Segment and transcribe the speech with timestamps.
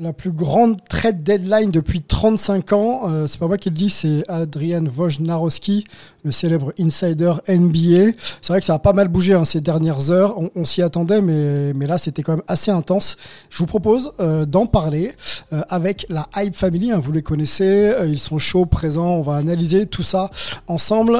[0.00, 3.90] La plus grande trade deadline depuis 35 ans, euh, c'est pas moi qui le dis,
[3.90, 5.82] c'est Adrian Wojnarowski,
[6.22, 8.12] le célèbre insider NBA.
[8.40, 11.20] C'est vrai que ça a pas mal bougé hein, ces dernières heures, on, s'y attendait,
[11.20, 13.16] mais, là c'était quand même assez intense.
[13.50, 15.10] Je vous propose euh, d'en parler
[15.52, 19.34] euh, avec la Hype Family, hein, vous les connaissez, ils sont chauds, présents, on va
[19.34, 20.30] analyser tout ça
[20.68, 21.18] ensemble.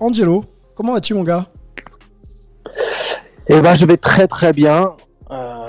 [0.00, 1.48] Angelo, comment vas-tu mon gars?
[3.48, 4.94] Eh ben, je vais très très bien.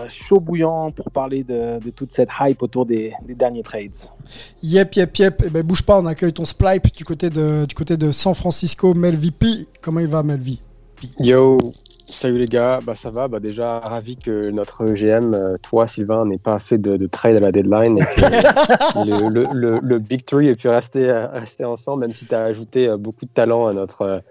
[0.09, 3.91] Chaud bouillant pour parler de, de toute cette hype autour des, des derniers trades.
[4.63, 5.43] Yep, yep, yep.
[5.45, 8.33] Eh ben, bouge pas, on accueille ton Splipe du côté de, du côté de San
[8.33, 9.47] Francisco, Melvi P.
[9.81, 10.59] Comment il va, Melvi
[11.19, 11.59] Yo,
[12.05, 16.25] salut les gars, bah ça va, bah déjà ravi que notre GM, euh, toi Sylvain,
[16.25, 19.99] n'ait pas fait de, de trade à la deadline et que le, le, le, le
[19.99, 23.25] Big Three ait pu rester, euh, rester ensemble, même si tu as ajouté euh, beaucoup
[23.25, 24.21] de talent à notre,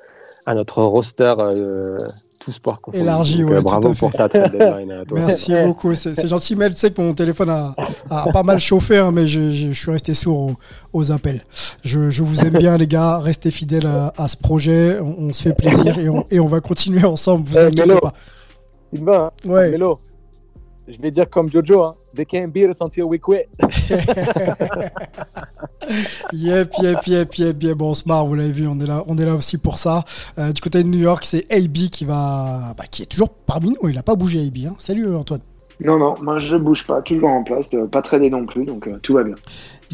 [0.47, 1.98] à notre roster, euh,
[2.45, 3.03] tout sport confondu.
[3.03, 3.98] Élargi, Donc, ouais, euh, tout à bravo fait.
[4.00, 5.19] pour ta trade deadline à toi.
[5.19, 6.56] Merci beaucoup, c'est gentil.
[6.56, 7.75] Mel, tu sais que mon téléphone a,
[8.11, 10.55] a pas mal chauffé, hein, mais je, je- je suis resté sourd aux,
[10.92, 11.42] aux appels.
[11.83, 13.19] Je, je vous aime bien, les gars.
[13.19, 14.98] Restez fidèles à, à ce projet.
[15.00, 17.47] On, on se fait plaisir et on, et on va continuer ensemble.
[17.47, 18.00] Vous Euh, inquiétez Melo.
[18.00, 18.12] pas.
[19.09, 19.70] Hein, Ouais.
[19.70, 19.98] Melo,
[20.87, 23.49] je vais dire comme Jojo, hein, they can't beat us until we quit.
[26.33, 27.77] Yep, yep, yep, yep, yep.
[27.77, 29.78] Bon, on se marre, vous l'avez vu, on est là, on est là aussi pour
[29.78, 30.03] ça.
[30.39, 33.71] Euh, du côté de New York, c'est AB qui va, bah, qui est toujours parmi
[33.71, 33.89] nous.
[33.89, 34.67] Il a pas bougé, AB.
[34.67, 34.75] Hein.
[34.78, 35.41] Salut Antoine.
[35.81, 38.87] Non, non, moi je bouge pas, toujours en place, euh, pas tradé non plus, donc
[38.87, 39.34] euh, tout va bien.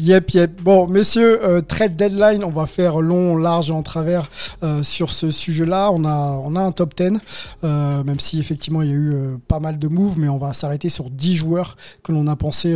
[0.01, 0.61] Yep, yep.
[0.63, 4.31] Bon, messieurs, euh, trade deadline, on va faire long, large et en travers
[4.63, 5.91] euh, sur ce sujet-là.
[5.91, 7.19] On a, un top 10,
[7.63, 10.55] euh, même si effectivement il y a eu pas mal de moves, mais on va
[10.55, 12.75] s'arrêter sur 10 joueurs que l'on a pensé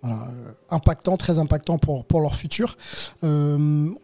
[0.00, 0.28] voilà,
[0.70, 2.76] impactants, très impactants pour, leur futur.
[3.24, 3.96] On,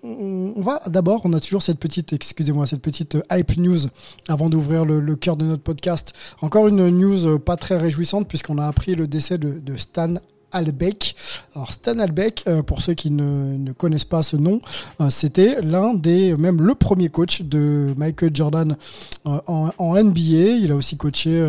[0.57, 3.79] va d'abord, on a toujours cette petite, excusez-moi, cette petite hype news
[4.27, 6.15] avant d'ouvrir le, cœur de notre podcast.
[6.41, 10.15] Encore une news pas très réjouissante puisqu'on a appris le décès de Stan
[10.53, 11.15] Albeck.
[11.55, 14.61] Alors Stan Albeck, euh, pour ceux qui ne, connaissent pas ce nom,
[15.01, 18.77] euh, c'était l'un des, même le premier coach de Michael Jordan
[19.27, 20.57] euh, en, NBA.
[20.61, 21.41] Il a aussi coaché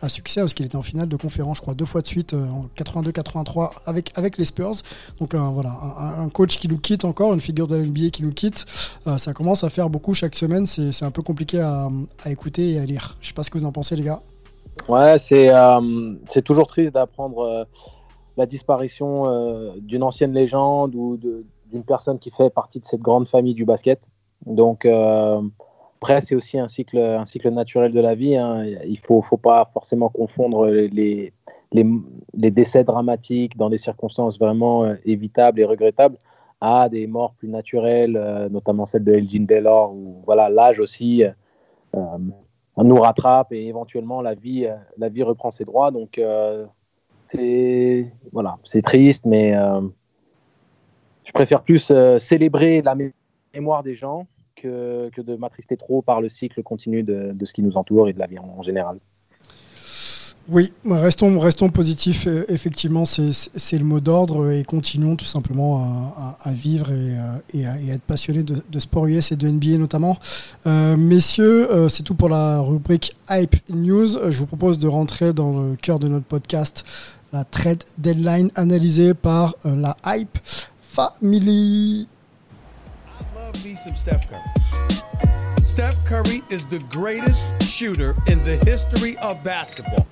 [0.00, 2.34] à succès parce qu'il était en finale de conférence, je crois, deux fois de suite
[2.34, 4.76] en 82-83 avec avec les Spurs.
[5.18, 5.76] Donc voilà,
[6.18, 8.64] un, coach qui nous quitte encore, une figure de la NBA qui nous quitte.
[9.16, 10.66] Ça commence à faire beaucoup chaque semaine.
[10.66, 11.88] C'est un peu compliqué à,
[12.26, 13.16] écouter et à lire.
[13.20, 14.20] Je sais pas ce que vous en pensez, les gars.
[14.88, 16.14] Ouais, c'est euh,
[16.44, 17.66] toujours triste d'apprendre
[18.36, 23.28] la disparition euh, d'une ancienne légende ou d'une personne qui fait partie de cette grande
[23.28, 24.00] famille du basket.
[24.46, 25.40] Donc, euh,
[26.00, 28.36] après, c'est aussi un cycle, un cycle naturel de la vie.
[28.36, 28.64] hein.
[28.86, 31.32] Il faut, faut pas forcément confondre les,
[32.34, 36.16] décès dramatiques dans des circonstances vraiment euh, évitables et regrettables
[36.60, 41.24] à des morts plus naturelles, notamment celle de Elgin Baylor, où voilà, l'âge aussi
[41.92, 45.90] nous rattrape et éventuellement la vie, la vie reprend ses droits.
[45.90, 46.20] Donc,
[47.32, 49.80] c'est voilà, c'est triste, mais euh,
[51.24, 53.12] je préfère plus euh, célébrer la mé-
[53.54, 54.26] mémoire des gens
[54.56, 58.08] que, que de m'attrister trop par le cycle continu de, de ce qui nous entoure
[58.08, 58.98] et de la vie en, général.
[60.48, 62.26] Oui, restons, restons positifs.
[62.26, 67.66] euh, Effectivement, c'est le mot d'ordre et continuons tout simplement à, vivre et, euh, et
[67.66, 70.18] à, être passionnés de, sport US et de NBA notamment.
[70.66, 74.30] Messieurs, c'est tout pour la rubrique Hype News.
[74.30, 76.84] Je vous propose de rentrer dans le cœur de notre podcast,
[77.32, 80.38] la trade deadline analysée par euh, la Hype
[80.82, 82.06] Family.
[82.06, 85.66] I love me some Steph Curry.
[85.66, 90.04] Steph Curry is the greatest shooter in the history of basketball.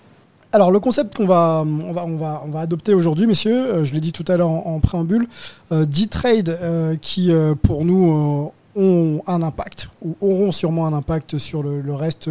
[0.52, 3.84] Alors le concept qu'on va, on va, on va, on va adopter aujourd'hui, messieurs, euh,
[3.84, 5.28] je l'ai dit tout à l'heure en, en préambule,
[5.70, 7.30] euh, 10 trades euh, qui,
[7.62, 12.30] pour nous, ont un impact ou auront sûrement un impact sur le, reste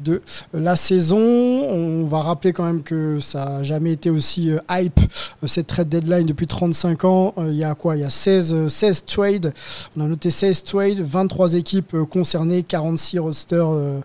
[0.00, 0.22] de
[0.52, 1.18] la saison.
[1.18, 5.66] On va rappeler quand même que ça n'a jamais été aussi euh, hype euh, cette
[5.66, 7.34] trade deadline depuis 35 ans.
[7.38, 7.96] Euh, Il y a quoi?
[7.96, 9.52] Il y a 16, 16 trades.
[9.96, 14.02] On a noté 16 trades, 23 équipes concernées, 46 rosters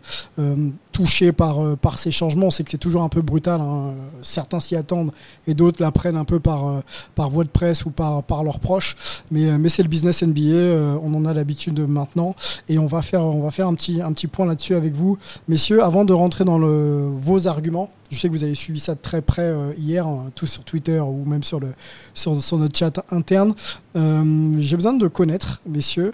[0.92, 2.52] touchés par, euh, par ces changements.
[2.52, 3.62] Sait que c'est toujours un peu brutal.
[3.62, 3.94] hein.
[4.22, 5.12] Certains s'y attendent
[5.48, 6.80] et d'autres la prennent un peu par, euh,
[7.16, 8.96] par voie de presse ou par, par leurs proches.
[9.32, 11.00] Mais, euh, mais c'est le business NBA.
[11.04, 12.36] on en a l'habitude maintenant.
[12.68, 15.18] Et on va faire, on va faire un, petit, un petit point là-dessus avec vous.
[15.48, 18.96] Messieurs, avant de rentrer dans le, vos arguments, je sais que vous avez suivi ça
[18.96, 21.68] de très près hier, hein, tous sur Twitter ou même sur, le,
[22.16, 23.54] sur, notre chat interne.
[23.96, 26.14] J'ai besoin de connaître, messieurs,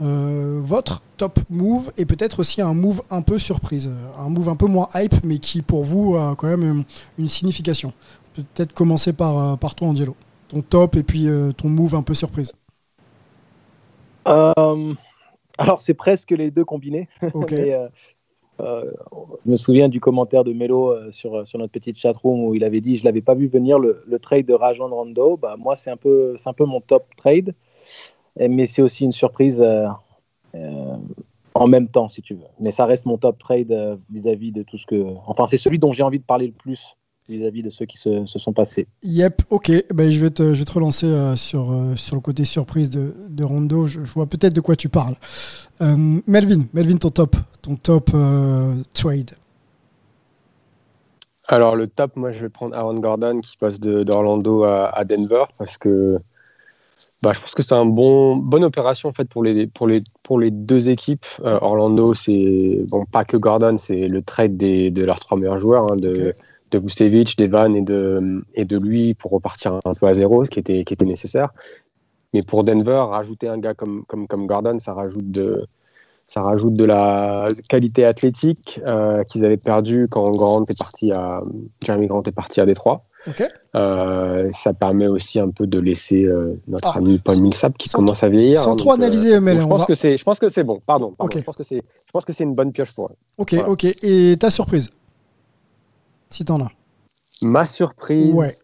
[0.00, 4.56] euh, votre top move et peut-être aussi un move un peu surprise, un move un
[4.56, 6.84] peu moins hype, mais qui pour vous a quand même
[7.18, 7.92] une, signification.
[8.34, 10.16] Peut-être commencer par, euh, par toi, Angelo.
[10.48, 12.52] Ton top et puis euh, ton move un peu surprise.
[14.26, 14.94] Euh,
[15.58, 17.08] alors, c'est presque les deux combinés.
[17.50, 17.78] Mais,
[18.58, 22.80] je me souviens du commentaire de Melo sur, sur notre petite chatroom où il avait
[22.80, 25.36] dit Je l'avais pas vu venir le, le trade de Rajon Rondo.
[25.36, 27.54] Bah, moi, c'est un, peu, un peu mon top trade.
[28.38, 29.86] Mais c'est aussi une surprise euh,
[30.54, 30.96] euh,
[31.54, 32.46] en même temps, si tu veux.
[32.60, 35.04] Mais ça reste mon top trade euh, vis-à-vis de tout ce que.
[35.26, 36.80] Enfin, c'est celui dont j'ai envie de parler le plus
[37.28, 38.86] vis-à-vis de ceux qui se, se sont passés.
[39.02, 39.70] Yep, ok.
[39.94, 42.90] Ben, je, vais te, je vais te relancer euh, sur, euh, sur le côté surprise
[42.90, 43.86] de, de Rondo.
[43.86, 45.14] Je, je vois peut-être de quoi tu parles.
[45.80, 49.32] Euh, Melvin, Melvin, ton top, ton top euh, trade.
[51.48, 55.44] Alors le top, moi je vais prendre Aaron Gordon qui passe d'Orlando à, à Denver
[55.58, 56.18] parce que
[57.22, 60.02] bah, je pense que c'est un bon bonne opération en fait pour les pour les
[60.24, 61.26] pour les deux équipes.
[61.44, 65.58] Euh, Orlando, c'est bon pas que Gordon, c'est le trade des, de leurs trois meilleurs
[65.58, 66.34] joueurs hein, de Ok.
[66.72, 70.50] de Vucevic, d'Evan et de et de lui pour repartir un peu à zéro, ce
[70.50, 71.50] qui était qui était nécessaire.
[72.34, 75.66] Mais pour Denver, rajouter un gars comme comme comme Gordon, ça rajoute de
[76.26, 81.42] ça rajoute de la qualité athlétique euh, qu'ils avaient perdu quand Grant est parti à
[81.84, 83.04] Jeremy Grant est parti à Détroit.
[83.74, 87.88] Euh, ça permet aussi un peu de laisser euh, notre Ah, ami Paul Millsap qui
[87.88, 88.60] commence à vieillir.
[88.62, 90.24] sans hein, trop donc, euh, analyser, mais donc là, je pense va- que c'est, je
[90.24, 90.80] pense que c'est bon.
[90.86, 91.14] Pardon.
[91.32, 91.76] Je pense que c'est,
[92.06, 93.14] je pense que c'est une bonne pioche pour eux.
[93.38, 93.68] Ok, Voilà.
[93.70, 93.84] ok.
[94.02, 94.90] Et ta surprise?
[96.30, 96.70] Si t'en as.
[97.42, 98.34] Ma surprise?
[98.34, 98.54] Ouais.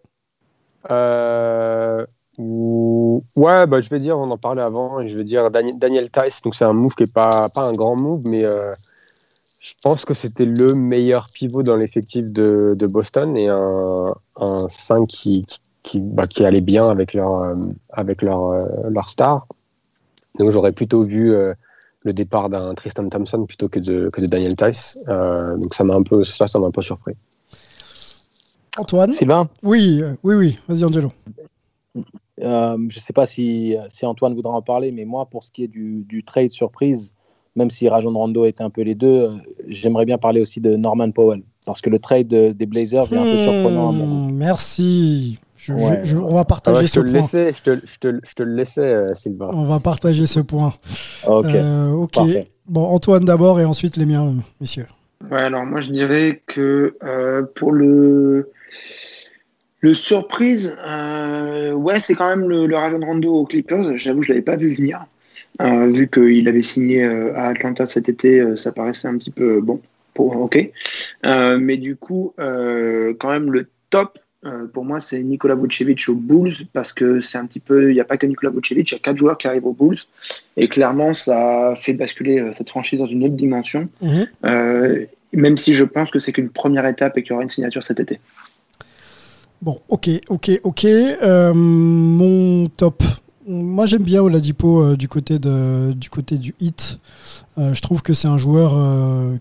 [0.91, 2.07] Euh,
[2.39, 5.79] ou- Ouais, bah, je vais dire, on en parlait avant, et je vais dire Daniel,
[5.79, 6.41] Daniel Tice.
[6.43, 8.71] Donc, c'est un move qui n'est pas, pas un grand move, mais euh,
[9.69, 14.67] je pense que c'était le meilleur pivot dans l'effectif de, de Boston et un, un
[14.67, 15.45] 5 qui,
[15.83, 17.55] qui, bah, qui allait bien avec leur, euh,
[17.91, 19.47] avec leur, euh, leur star.
[20.39, 21.53] Donc, j'aurais plutôt vu euh,
[22.05, 24.99] le départ d'un Tristan Thompson plutôt que de, que de Daniel Tice.
[25.09, 27.15] Euh, donc, ça m'a un peu, ça, ça m'a un peu surpris.
[28.79, 29.13] Antoine?
[29.13, 29.51] Sylvain?
[29.63, 30.59] Oui, oui, oui.
[30.67, 31.13] Vas-y, Angelo.
[32.41, 35.51] Euh, je ne sais pas si, si Antoine voudra en parler, mais moi, pour ce
[35.51, 37.13] qui est du, du trade surprise,
[37.59, 39.29] même si Rajon Rondo était un peu les deux, euh,
[39.69, 41.43] j'aimerais bien parler aussi de Norman Powell.
[41.67, 44.31] Parce que le trade de- des Blazers est un peu surprenant à mon goût.
[44.33, 45.39] Hmm, merci.
[45.57, 46.01] Je- je- Ouais.
[46.05, 47.13] je- on va Ah partager ouais, je, te ce point.
[47.21, 49.51] laissais, je, te, je, te, je te le laissais, euh, Sylvain.
[49.53, 50.73] On va partager ce point.
[51.27, 51.45] Ok.
[51.47, 52.15] Euh, ok.
[52.15, 52.45] Parfait.
[52.69, 54.87] Bon, Antoine d'abord et ensuite les miens, messieurs.
[55.31, 58.51] Ouais, alors moi je dirais que euh, pour le
[59.81, 63.97] le surprise, euh, ouais, c'est quand même le, le Rajon Rondo aux Clippers.
[63.97, 65.05] J'avoue, je l'avais pas vu venir.
[65.61, 69.31] Euh, vu qu'il avait signé euh, à Atlanta cet été, euh, ça paraissait un petit
[69.31, 69.81] peu bon.
[70.15, 70.71] Pour, ok.
[71.27, 74.19] Euh, mais du coup, euh, quand même le top.
[74.45, 77.91] euh, pour moi, c'est Nikola Vucevic aux Bulls parce que c'est un petit peu.
[77.91, 79.73] Il n'y a pas que Nikola Vucevic, il y a quatre joueurs qui arrivent aux
[79.73, 79.99] Bulls
[80.57, 83.89] et clairement, ça fait basculer euh, cette franchise dans une autre dimension.
[84.01, 84.27] Mhm.
[84.45, 87.49] Euh, même si je pense que c'est qu'une première étape et qu'il y aura une
[87.49, 88.19] signature cet été.
[89.61, 90.85] Bon, ok, ok, ok.
[90.85, 93.03] Euh, mon top.
[93.49, 96.99] Moi, j'aime bien Oladipo euh, du côté de, du côté du hit.
[97.59, 99.37] Euh, je trouve que c'est un joueur euh,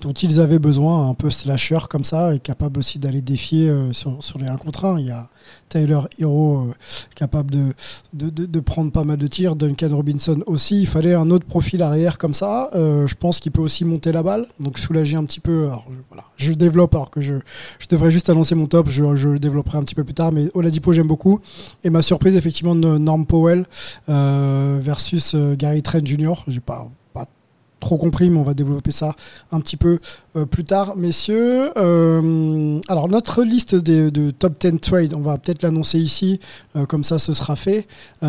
[0.00, 3.92] dont ils avaient besoin, un peu slasher comme ça, et capable aussi d'aller défier euh,
[3.92, 4.98] sur, les 1 contre 1.
[4.98, 5.28] Il y a
[5.68, 6.70] Tyler Hero
[7.14, 7.54] capable
[8.12, 10.80] de, prendre pas mal de tirs, Duncan Robinson aussi.
[10.82, 12.70] Il fallait un autre profil arrière comme ça.
[12.74, 15.68] Je pense qu'il peut aussi monter la balle, donc soulager un petit peu.
[15.88, 17.34] Je, voilà, je développe alors que je,
[17.90, 20.48] devrais juste annoncer mon top, je, je le développerai un petit peu plus tard, mais
[20.54, 21.40] Oladipo j'aime beaucoup.
[21.82, 23.64] Et ma surprise effectivement de Norm Powell
[24.08, 26.34] versus Gary Trent Jr.
[26.46, 26.88] J'ai pas
[27.84, 29.14] trop compris, mais on va développer ça
[29.52, 29.98] un petit peu
[30.36, 31.70] euh, plus tard, messieurs.
[31.76, 36.40] Euh, alors, notre liste de, top 10 trades, on va peut-être l'annoncer ici,
[36.76, 37.86] euh, comme ça ce sera fait.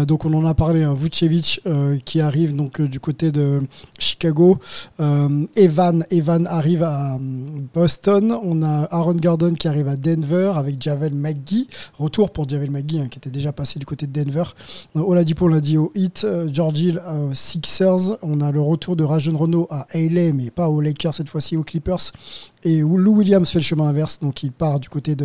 [0.07, 1.62] donc, on en a parlé, hein, Vucevic
[2.05, 3.62] qui arrive donc du côté de
[3.97, 4.59] Chicago.
[5.55, 7.17] Evan, Evan arrive à
[7.74, 8.38] Boston.
[8.43, 11.67] On a Aaron Gordon qui arrive à Denver avec Javel McGee.
[11.97, 14.43] Retour pour Javel McGee, hein, qui était déjà passé du côté de Denver.
[14.95, 16.27] Oladipo, l'a dit au Heat.
[16.51, 17.01] George Hill,
[17.33, 18.17] Sixers.
[18.21, 21.57] On a le retour de Rajon Rono à LA, mais pas aux Lakers cette fois-ci,
[21.57, 21.94] aux Clippers.
[22.63, 25.15] Et Lou Williams fait le chemin inverse, donc il part du côté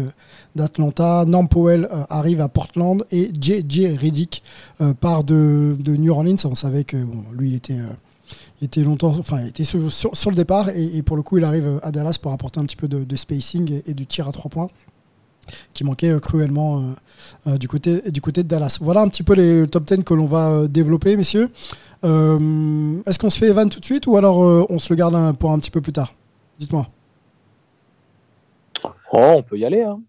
[0.54, 1.24] d'Atlanta.
[1.26, 3.96] Norm Powell euh, arrive à Portland et J.J.
[3.96, 4.42] Reddick
[4.80, 6.36] euh, part de, New Orleans.
[6.44, 7.86] On savait que bon, lui, il était, euh,
[8.60, 11.80] il était longtemps, enfin, il était sur, le départ et, pour le coup, il arrive
[11.82, 14.68] à Dallas pour apporter un petit peu de, spacing et, du tir à trois points
[15.72, 16.84] qui manquait cruellement
[17.46, 18.78] du, côté, du côté de Dallas.
[18.80, 21.50] Voilà un petit peu les top 10 que l'on va développer, messieurs.
[22.04, 24.96] Euh, est-ce qu'on se fait Evan tout de suite ou alors euh, on se le
[24.96, 26.14] garde pour un petit peu plus tard?
[26.60, 26.86] Dites-moi.
[29.12, 29.82] Oh, on peut y aller.
[29.82, 30.00] Hein.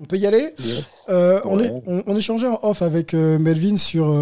[0.00, 0.54] On peut y aller.
[1.10, 4.16] Euh, on, est, on, échangeait en off avec Melvin sur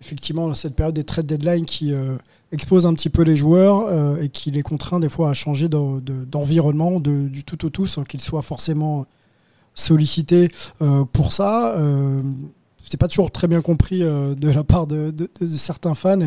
[0.00, 1.94] effectivement cette période des trade deadline qui
[2.50, 6.98] expose un petit peu les joueurs et qui les contraint des fois à changer d'environnement,
[6.98, 9.06] du tout au tout, sans qu'ils soient forcément
[9.74, 10.48] sollicités
[11.12, 11.76] pour ça
[12.88, 15.12] c'est pas toujours très bien compris euh, de la part de,
[15.46, 16.18] certains fans.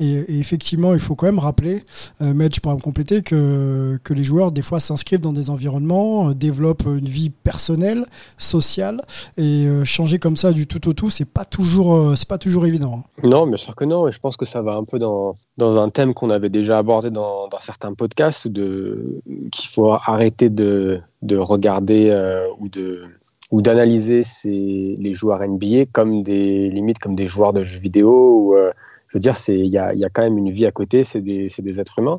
[0.00, 1.84] Et, effectivement, il faut quand même rappeler,
[2.20, 6.34] euh, Medj pour compléter, que, que les joueurs, des fois, s'inscrivent dans des environnements, euh,
[6.34, 8.04] développent une vie personnelle,
[8.38, 9.00] sociale,
[9.36, 12.66] et euh, changer comme ça du tout au tout, c'est pas toujours, c'est pas toujours
[12.66, 13.04] évident.
[13.04, 13.28] Hein.
[13.28, 14.08] Non, bien sûr que non.
[14.08, 16.78] Et je pense que ça va un peu dans, dans un thème qu'on avait déjà
[16.78, 22.10] abordé dans, dans certains podcasts, de, qu'il faut arrêter de, de regarder
[22.58, 23.04] ou de
[23.52, 28.56] ou d'analyser les joueurs NBA comme des limites comme des joueurs de jeux vidéo.
[28.56, 28.72] Euh,
[29.08, 31.98] je veux dire, il y a, quand même une vie à côté, c'est des, êtres
[31.98, 32.18] humains.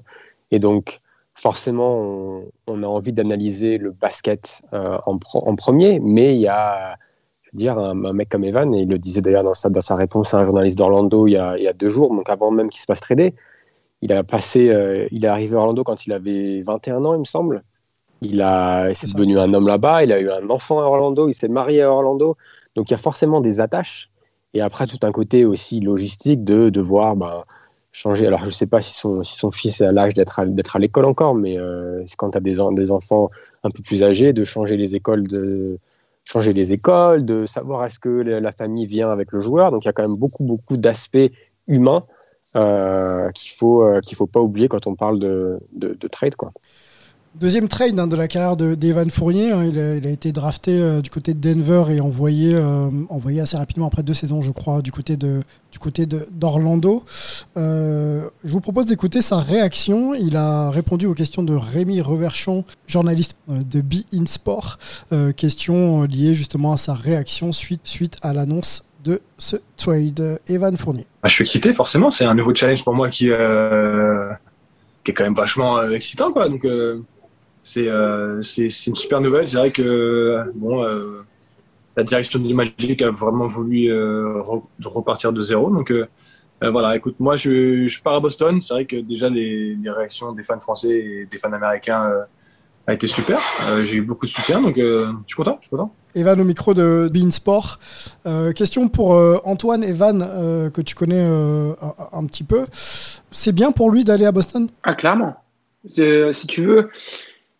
[0.51, 0.99] Et donc,
[1.33, 6.95] forcément, on, a envie d'analyser le basket euh, en, premier, mais il y a,
[7.41, 10.35] je veux dire, un, mec comme Evan, et il le disait d'ailleurs dans sa, réponse
[10.35, 12.85] à un journaliste d'Orlando il, il, y a deux jours, donc avant même qu'il se
[12.85, 13.33] fasse trader,
[14.03, 17.19] il a passé, euh, il est arrivé à Orlando quand il avait 21 ans, il
[17.19, 17.63] me semble.
[18.23, 20.03] Il a, c'est devenu un homme là-bas.
[20.03, 21.27] Il a eu un enfant à Orlando.
[21.27, 22.37] Il s'est marié à Orlando.
[22.75, 24.09] Donc il y a forcément des attaches.
[24.53, 27.45] Et après tout un côté aussi logistique de devoir bah,
[27.91, 28.27] changer.
[28.27, 30.45] Alors je ne sais pas si son, si son fils est à l'âge d'être à,
[30.45, 33.29] d'être à l'école encore, mais euh, quand tu as des, des enfants
[33.63, 35.79] un peu plus âgés, de changer les écoles, de
[36.25, 39.71] changer les écoles, de savoir est-ce que la famille vient avec le joueur.
[39.71, 41.31] Donc il y a quand même beaucoup beaucoup d'aspects
[41.67, 42.01] humains
[42.55, 46.35] euh, qu'il faut euh, qu'il faut pas oublier quand on parle de, de, de trade
[46.35, 46.51] quoi.
[47.35, 49.51] Deuxième trade hein, de la carrière d'Evan Fournier.
[49.51, 49.63] Hein.
[49.65, 53.87] il, a, été drafté euh, du côté de Denver et envoyé, euh, envoyé assez rapidement
[53.87, 55.17] après deux saisons, je crois, du côté
[56.31, 57.03] d'Orlando.
[57.57, 60.13] Euh, je vous propose d'écouter sa réaction.
[60.13, 64.77] Il a répondu aux questions de Rémi Reverchon, journaliste de Be In Sport.
[65.35, 70.39] question liée justement à sa réaction suite suite à l'annonce de ce trade.
[70.47, 71.07] Evan Fournier.
[71.23, 72.11] Bah, je suis excité, forcément.
[72.11, 76.47] C'est un nouveau challenge pour moi qui, qui est quand même vachement excitant, quoi.
[76.47, 76.63] Donc
[77.63, 77.87] c'est
[78.87, 79.47] une super nouvelle.
[79.47, 81.23] C'est vrai que bon, euh,
[81.95, 84.41] la direction du Magic a vraiment voulu euh,
[84.83, 85.69] repartir de zéro.
[85.71, 85.91] Donc
[86.61, 88.61] voilà, écoute, moi je, je pars à Boston.
[88.61, 92.09] C'est vrai que déjà les, les, réactions des fans français et des fans américains
[92.87, 93.39] a été super.
[93.83, 95.57] J'ai eu beaucoup de soutien, donc je suis content.
[95.59, 95.93] Je suis content.
[96.15, 97.79] Evan au micro de Bein Sport.
[98.55, 99.11] question pour
[99.45, 100.19] Antoine Evan,
[100.73, 102.65] que tu connais un, petit peu.
[102.71, 104.69] C'est bien pour lui d'aller à Boston?
[104.83, 105.35] Ah, clairement.
[105.85, 106.89] Si tu veux,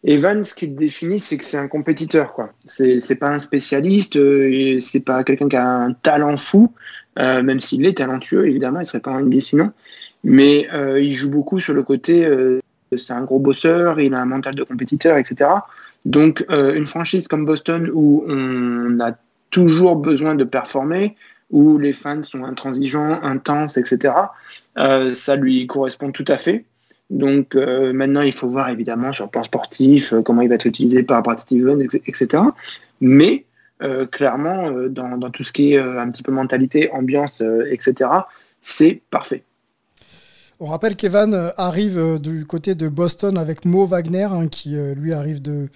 [0.06, 2.34] Evan, ce qu'il définit, c'est que c'est un compétiteur.
[2.34, 2.52] quoi.
[2.66, 6.74] C'est, pas un spécialiste, euh, c'est pas quelqu'un qui a un talent fou,
[7.20, 9.72] euh, même s'il est talentueux, évidemment, il serait pas un NBA sinon.
[10.26, 12.28] Mais euh, il joue beaucoup sur le côté,
[12.96, 15.50] c'est un gros bosseur, il a un mental de compétiteur, etc.
[16.06, 19.14] Donc, une franchise comme Boston où on a
[19.52, 21.16] toujours besoin de performer,
[21.50, 24.14] où les fans sont intransigeants, intenses, etc.,
[24.76, 26.66] ça lui correspond tout à fait.
[27.14, 30.56] Donc euh, maintenant, il faut voir évidemment sur le plan sportif euh, comment il va
[30.56, 32.44] être utilisé par Brad Stevens, etc.
[33.02, 33.46] Mais
[33.84, 38.10] euh, clairement, dans, dans, tout ce qui est un petit peu mentalité, ambiance, etc.,
[38.62, 39.44] c'est parfait.
[40.66, 44.78] On rappelle qu'Evan euh, arrive euh, du côté de Boston avec Mo Wagner, hein, qui
[44.78, 45.68] euh, lui arrive de,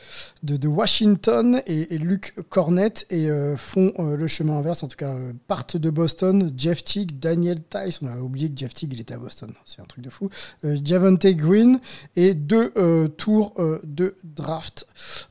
[0.65, 3.27] Washington, et, Luc Cornett, et
[3.58, 5.13] font le chemin inverse, en tout cas
[5.48, 6.53] partent de Boston.
[6.56, 9.82] Jeff Teague, Daniel Tice, on a oublié que Jeff Teague il était à Boston, c'est
[9.82, 10.29] un truc de fou.
[10.63, 11.79] Javante Green,
[12.15, 12.72] et deux
[13.17, 13.53] tours
[13.84, 14.88] de draft.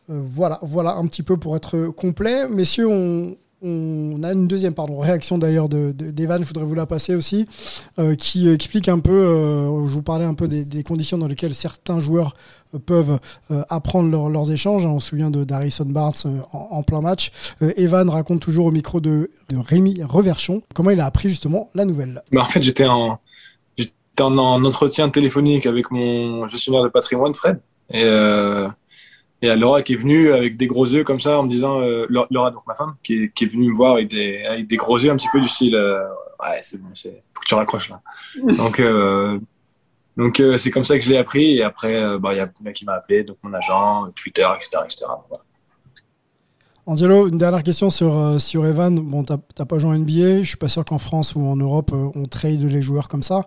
[0.08, 2.46] voilà, voilà un petit peu pour être complet.
[2.48, 3.36] Messieurs, on,
[3.66, 7.46] on a une deuxième réaction d'ailleurs d'Evan, de, je voudrais vous la passer aussi,
[7.98, 11.54] euh, qui explique un peu, euh, je vous parlais un peu des, conditions dans lesquelles
[11.54, 12.36] certains joueurs
[12.74, 13.18] euh, peuvent
[13.68, 14.86] apprendre leurs échanges.
[14.86, 17.32] On se souvient de Darrison Barnes en, plein match.
[17.76, 22.22] Evan raconte toujours au micro de, Rémi Reverchon comment il a appris justement la nouvelle.
[22.30, 23.18] Bah, en fait, j'étais en,
[24.20, 27.60] en, en, entretien téléphonique avec mon gestionnaire de patrimoine, Fred.
[29.42, 32.06] Et Laura qui est venue avec des gros yeux comme ça en me disant, euh,
[32.08, 34.76] Laura, donc ma femme, qui est, qui est, venue me voir avec des, avec des
[34.76, 36.02] gros yeux un petit peu du style, euh,
[36.40, 38.00] ouais, c'est bon, c'est, faut que tu raccroches là.
[38.56, 39.38] donc, euh,
[40.16, 41.58] donc euh, c'est comme ça que je l'ai appris.
[41.58, 44.84] Et après, bah, il y a Pouna qui m'a appelé, donc mon agent, Twitter, etc.
[44.84, 45.04] etc.
[45.28, 45.44] Voilà.
[46.86, 48.94] Angelo, une dernière question sur, sur Evan.
[49.00, 50.42] Bon, t'as pas joué en NBA.
[50.42, 53.42] Je suis pas sûr qu'en France ou en Europe, on trade les joueurs comme ça.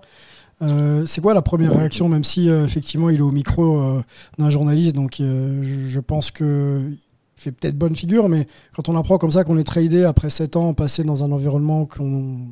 [0.61, 4.01] Euh, c'est quoi la première réaction, même si euh, effectivement il est au micro euh,
[4.37, 6.97] d'un journaliste, donc je, pense qu'il
[7.35, 10.57] fait peut-être bonne figure, mais quand on apprend comme ça qu'on est tradé après 7
[10.57, 12.49] ans passé dans un environnement qu'on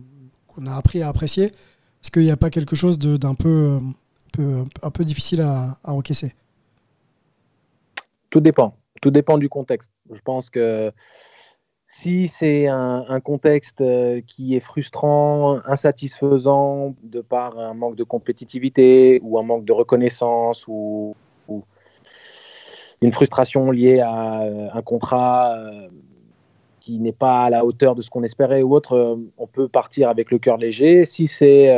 [0.66, 3.80] a appris à apprécier, est-ce qu'il n'y a pas quelque chose d'un peu,
[4.40, 6.34] un peu difficile à, à encaisser?
[8.30, 8.76] Tout dépend.
[9.02, 9.92] Tout dépend du contexte.
[10.14, 10.92] Je pense que
[11.90, 19.22] si c'est un, contexte euh, qui est frustrant, insatisfaisant de par un manque de compétitivité
[19.24, 21.16] ou un manque de reconnaissance ou,
[23.00, 25.88] une frustration liée à euh, un contrat euh,
[26.80, 30.10] qui n'est pas à la hauteur de ce qu'on espérait ou autre, on peut partir
[30.10, 31.06] avec le cœur léger.
[31.06, 31.70] Si c'est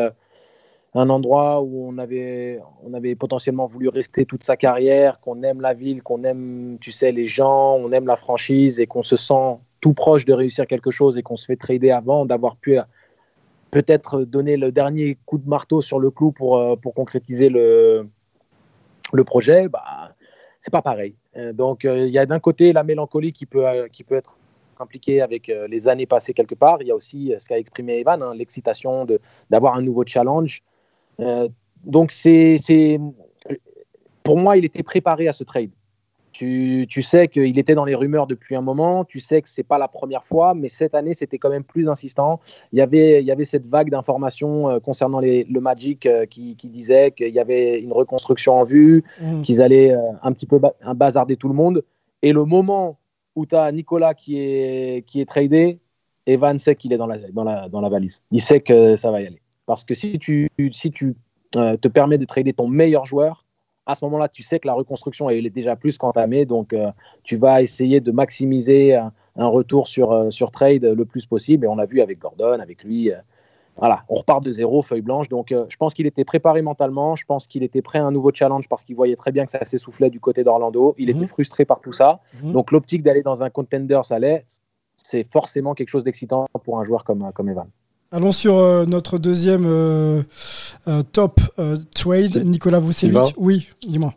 [0.94, 5.62] un endroit où on avait, on avait potentiellement voulu rester toute sa carrière, qu'on aime
[5.62, 9.18] la ville, qu'on aime, tu sais, les gens, on aime la franchise et qu'on se
[9.18, 12.78] sent tout proche de réussir quelque chose et qu'on se fait trader avant, d'avoir pu
[12.78, 12.84] euh,
[13.72, 18.08] peut-être donner le dernier coup de marteau sur le clou pour, euh, concrétiser le,
[19.26, 20.16] projet, bah,
[20.62, 21.16] c'est pas pareil.
[21.38, 24.36] Euh, donc il y a d'un côté la mélancolie qui peut, qui peut être
[24.80, 26.82] impliquée avec les années passées quelque part.
[26.82, 29.06] Il y a aussi ce qu'a exprimé Evan, hein, l'excitation
[29.50, 30.64] d'avoir un nouveau challenge.
[31.84, 32.58] donc c'est
[34.24, 35.72] pour moi, il était préparé à ce trade.
[36.40, 39.66] Tu, sais qu'il était dans les rumeurs depuis un moment, tu sais que ce n'est
[39.66, 42.40] pas la première fois, mais cette année, c'était quand même plus insistant.
[42.72, 46.56] Il y avait, il y avait cette vague d'informations euh, concernant le Magic euh, qui,
[46.56, 49.42] disait qu'il y avait une reconstruction en vue, mm.
[49.42, 50.62] qu'ils allaient euh, un petit peu
[50.96, 51.84] bazarder tout le monde.
[52.22, 53.00] Et le moment
[53.36, 55.80] où tu as Nicolas qui est, qui est tradé,
[56.26, 58.22] Evan sait qu'il est dans la, dans, la, dans la valise.
[58.32, 59.42] Il sait que ça va y aller.
[59.66, 61.18] Parce que si tu, si tu
[61.52, 63.44] te permets de trader ton meilleur joueur,
[63.90, 66.92] à ce moment-là, tu sais que la reconstruction elle est déjà plus qu'entamée, donc euh,
[67.24, 69.12] tu vas essayer de maximiser un,
[69.48, 71.66] retour sur, euh, sur trade le plus possible.
[71.66, 73.12] Et on l'a vu avec Gordon, avec lui.
[73.12, 73.16] Euh,
[73.78, 75.28] voilà, on repart de zéro, feuille blanche.
[75.30, 78.32] Donc je pense qu'il était préparé mentalement, je pense qu'il était prêt à un nouveau
[78.32, 80.94] challenge parce qu'il voyait très bien que ça s'essoufflait du côté d'Orlando.
[80.98, 81.30] Il était mhm.
[81.30, 82.20] frustré par tout ça.
[82.44, 82.52] Mhm.
[82.52, 84.46] Donc l'optique d'aller dans un contender, ça l'est.
[84.98, 87.70] C'est forcément quelque chose d'excitant pour un joueur comme, comme Evan.
[88.12, 90.24] Allons sur euh, notre deuxième euh,
[90.88, 91.40] euh, top
[91.94, 93.36] trade, Nicolas Vucevic.
[93.38, 94.14] Oui, dis-moi.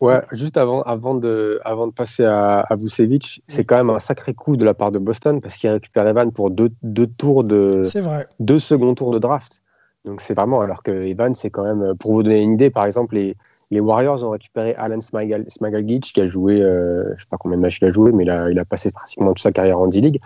[0.00, 3.98] Ouais, juste avant, avant, de, avant de passer à, à Vucevic, c'est quand même un
[3.98, 7.42] sacré coup de la part de Boston parce qu'il récupère Evan pour deux, deux tours
[7.42, 7.82] de.
[7.98, 8.28] Vrai.
[8.38, 9.62] Deux seconds tours de draft.
[10.04, 10.60] Donc c'est vraiment.
[10.60, 11.96] Alors que Evan, c'est quand même.
[11.96, 13.36] Pour vous donner une idée, par exemple, les,
[13.72, 17.80] les Warriors ont récupéré Alan Smagagic qui a joué, je sais pas combien de matchs
[17.82, 20.20] il a joué, mais il a, il a passé pratiquement toute sa carrière en D-League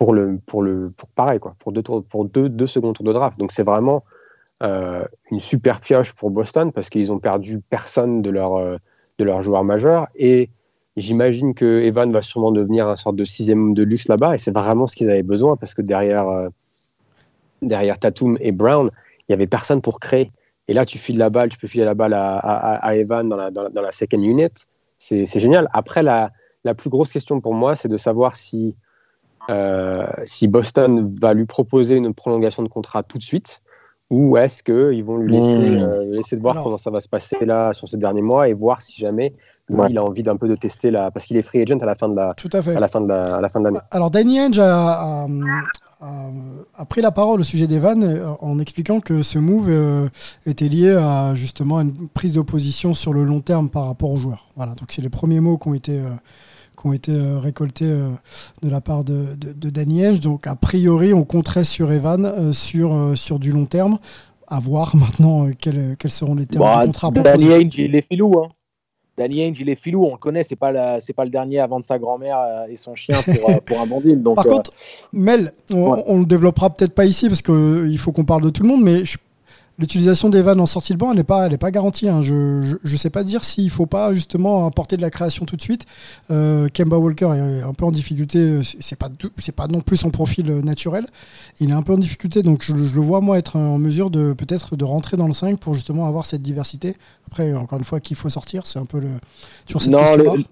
[0.00, 1.54] pour le pour le pour pareil quoi.
[1.58, 3.38] Pour deux tours pour deux, deux secondes tours de draft.
[3.38, 4.02] Donc c'est vraiment
[4.62, 8.78] euh, une super pioche pour Boston parce qu'ils ont perdu personne de leur euh,
[9.18, 10.08] de leur joueur majeur.
[10.16, 10.48] Et
[10.96, 14.34] j'imagine que Evan va sûrement devenir un sorte de sixième homme de luxe là-bas.
[14.34, 16.48] Et c'est vraiment ce qu'ils avaient besoin parce que derrière euh,
[17.60, 18.90] derrière Tatum et Brown
[19.28, 20.32] il y avait personne pour créer.
[20.68, 23.50] Et là tu files la balle tu peux filer la balle à, Evan dans la,
[23.50, 24.48] dans la second unit.
[24.96, 25.68] C'est génial.
[25.74, 26.30] Après la
[26.64, 28.76] la plus grosse question pour moi c'est de savoir si
[29.50, 33.62] euh, si Boston va lui proposer une prolongation de contrat tout de suite
[34.08, 35.82] ou est-ce qu'ils vont lui laisser, hmm.
[35.82, 38.54] euh, laisser de voir comment ça va se passer là sur ces derniers mois et
[38.54, 39.34] voir si jamais
[39.88, 41.94] il a envie d'un peu de tester là parce qu'il est free agent à la
[41.94, 42.74] fin de la Tout à, fait.
[42.74, 43.78] à la fin de la, à la fin de l'année.
[43.92, 45.26] Alors Danny Henge a,
[46.00, 50.10] a, pris la parole au sujet d'Evan euh, en expliquant que ce move
[50.44, 54.48] était lié à justement une prise d'opposition sur le long terme par rapport aux joueurs.
[54.56, 56.00] Voilà, donc c'est les premiers mots qui ont été
[56.80, 58.10] qui ont été euh, récoltés euh,
[58.62, 63.16] de la part de, de, Danny Donc, a priori, on compterait sur Evan euh, sur,
[63.16, 63.98] sur du long terme.
[64.48, 67.10] À voir maintenant quels, quels seront les termes bah, du contrat.
[67.10, 68.38] Danny Ainge, il est filou.
[68.38, 68.48] Hein.
[69.18, 70.06] Danny Ainge, il est filou.
[70.06, 70.42] On le connaît.
[70.42, 72.38] C'est pas pas le dernier avant de sa grand-mère
[72.68, 74.16] et son chien pour, pour un bandit.
[74.16, 74.70] Donc, Par contre,
[75.12, 78.62] Mel, on, ne le développera peut-être pas ici parce qu'il faut qu'on parle de tout
[78.62, 79.04] le monde, mais
[79.80, 82.08] l'utilisation d'Evan en sortie de banc, elle n'est pas, elle est pas garantie.
[82.08, 82.22] hein.
[82.22, 82.34] Je
[82.84, 85.86] ne sais pas dire s'il faut pas justement apporter de la création tout de suite.
[86.30, 88.60] Euh, Kemba Walker est un peu en difficulté.
[88.80, 91.06] C'est pas, tout- c'est pas non plus son profil euh, naturel.
[91.58, 94.10] Il est un peu en difficulté, donc je, je le vois moi être en mesure
[94.10, 96.96] de peut-être de rentrer dans le 5 pour justement avoir cette diversité.
[97.26, 99.08] Après, encore une fois, qu'il faut sortir, c'est un peu le
[99.66, 100.42] sur cette Non, le-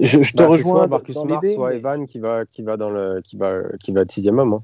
[0.00, 2.76] je, je te Bah, rejoins soit Marcus Smart, soit mais- Evan qui va, qui va
[2.76, 4.52] dans le, qui va, qui va être sixième homme.
[4.54, 4.62] hein.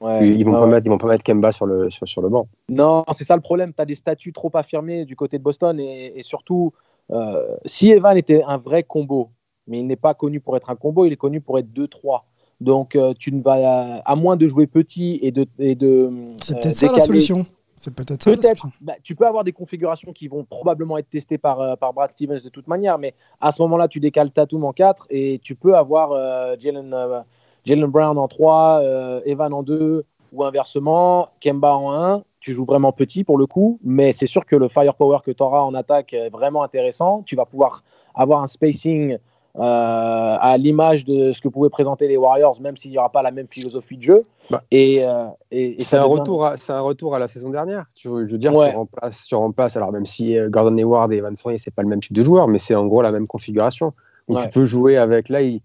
[0.00, 2.22] Ouais, Ils vont ouais, pas mettre, ils vont pas mettre Kemba sur le, sur, sur
[2.22, 2.48] le banc.
[2.68, 3.72] Non, c'est ça le problème.
[3.74, 6.72] Tu as des statuts trop affirmés du côté de Boston et, et surtout,
[7.10, 9.30] euh, si Evan était un vrai combo,
[9.66, 12.22] mais il n'est pas connu pour être un combo, il est connu pour être 2-3.
[12.60, 15.46] Donc, euh, tu ne vas, à moins de jouer petit et de.
[15.58, 16.10] et de
[16.40, 17.44] C'est euh, peut-être ça la solution.
[17.76, 18.32] C'est peut-être ça.
[18.80, 22.10] Bah, tu peux avoir des configurations qui vont probablement être testées par, euh, par Brad
[22.10, 25.54] Stevens de toute manière, mais à ce moment-là, tu décales Tatum en 4 et tu
[25.54, 27.20] peux avoir euh, Jalen euh,
[27.66, 32.22] Jalen Brown en 3, euh, Evan en 2 ou inversement, Kemba en 1.
[32.40, 35.42] Tu joues vraiment petit pour le coup, mais c'est sûr que le firepower que tu
[35.42, 37.22] auras en attaque est vraiment intéressant.
[37.26, 37.82] Tu vas pouvoir
[38.14, 39.18] avoir un spacing
[39.58, 43.22] euh, à l'image de ce que pouvaient présenter les Warriors, même s'il n'y aura pas
[43.22, 44.22] la même philosophie de jeu.
[44.50, 47.26] Bah, et, euh, et, et C'est ça un retour, à, c'est un retour à la
[47.26, 47.86] saison dernière.
[47.96, 48.70] Tu, veux- je veux dire, Ouais.
[48.70, 49.76] tu remplaces, tu remplaces.
[49.76, 52.22] Alors même si euh, Gordon Hayward et Evan Fournier, c'est pas le même type de
[52.22, 53.92] joueur, mais c'est en gros la même configuration.
[54.28, 54.42] Où Ouais.
[54.42, 55.62] tu peux jouer avec là, il-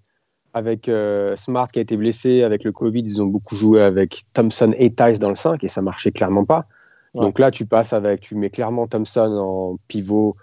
[0.54, 4.24] avec euh, Smart qui a été blessé, avec le Covid, ils ont beaucoup joué avec
[4.34, 6.66] Thompson et Tice dans le 5 et ça marchait clairement pas.
[7.14, 7.22] Ouais.
[7.26, 10.36] Donc là, tu passes avec, tu mets clairement Thompson en pivot,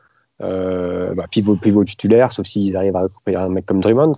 [0.42, 4.12] euh, bah, pivot, pivot titulaire, sauf s'ils arrivent à récupérer un mec comme Draymond.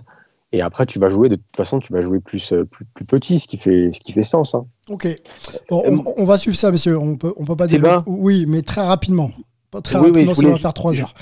[0.53, 3.05] Et après, tu vas jouer de toute façon, tu vas jouer plus, euh, plus, plus
[3.05, 4.53] petit, ce qui fait, ce qui fait sens.
[4.53, 4.65] hein.
[4.89, 5.07] Ok.
[5.69, 6.97] Bon, on, on va suivre ça, messieurs.
[6.97, 8.03] On peut, on peut pas développer.
[8.05, 9.31] Oui, mais très rapidement.
[9.71, 11.13] Pas très Oui, oui, rapidement, je sinon on va voulais- faire 3 heures.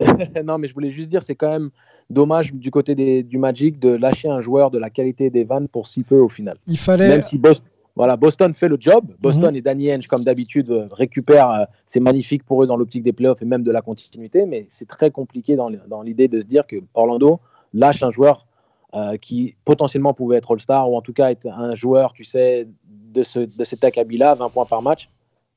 [0.44, 1.70] non, mais je voulais juste dire, c'est quand même
[2.10, 5.86] dommage du côté des- du Magic de lâcher un joueur de la qualité d'Evan pour
[5.86, 6.56] si peu au final.
[6.66, 7.08] Il fallait.
[7.08, 7.62] Même si Bos-
[7.96, 11.98] voilà, Boston fait le job, Boston et Danny Ainge, comme d'habitude, euh, récupèrent, euh, c'est
[12.00, 15.10] magnifique pour eux dans l'optique des playoffs et même de la continuité, mais c'est très
[15.10, 15.70] compliqué dans,
[16.02, 17.40] l'idée de se dire que Orlando
[17.72, 18.46] lâche un joueur
[18.94, 22.68] euh, qui potentiellement pouvait être All-Star ou en tout cas être un joueur, tu sais,
[23.14, 25.08] de, ce, de cet acabit-là, 20 points par match.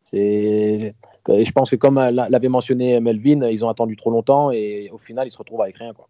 [0.03, 0.95] C'est,
[1.29, 4.97] et je pense que comme l'avait mentionné Melvin, ils ont attendu trop longtemps et au
[4.97, 5.93] final, ils se retrouvent avec rien.
[5.93, 6.07] Quoi.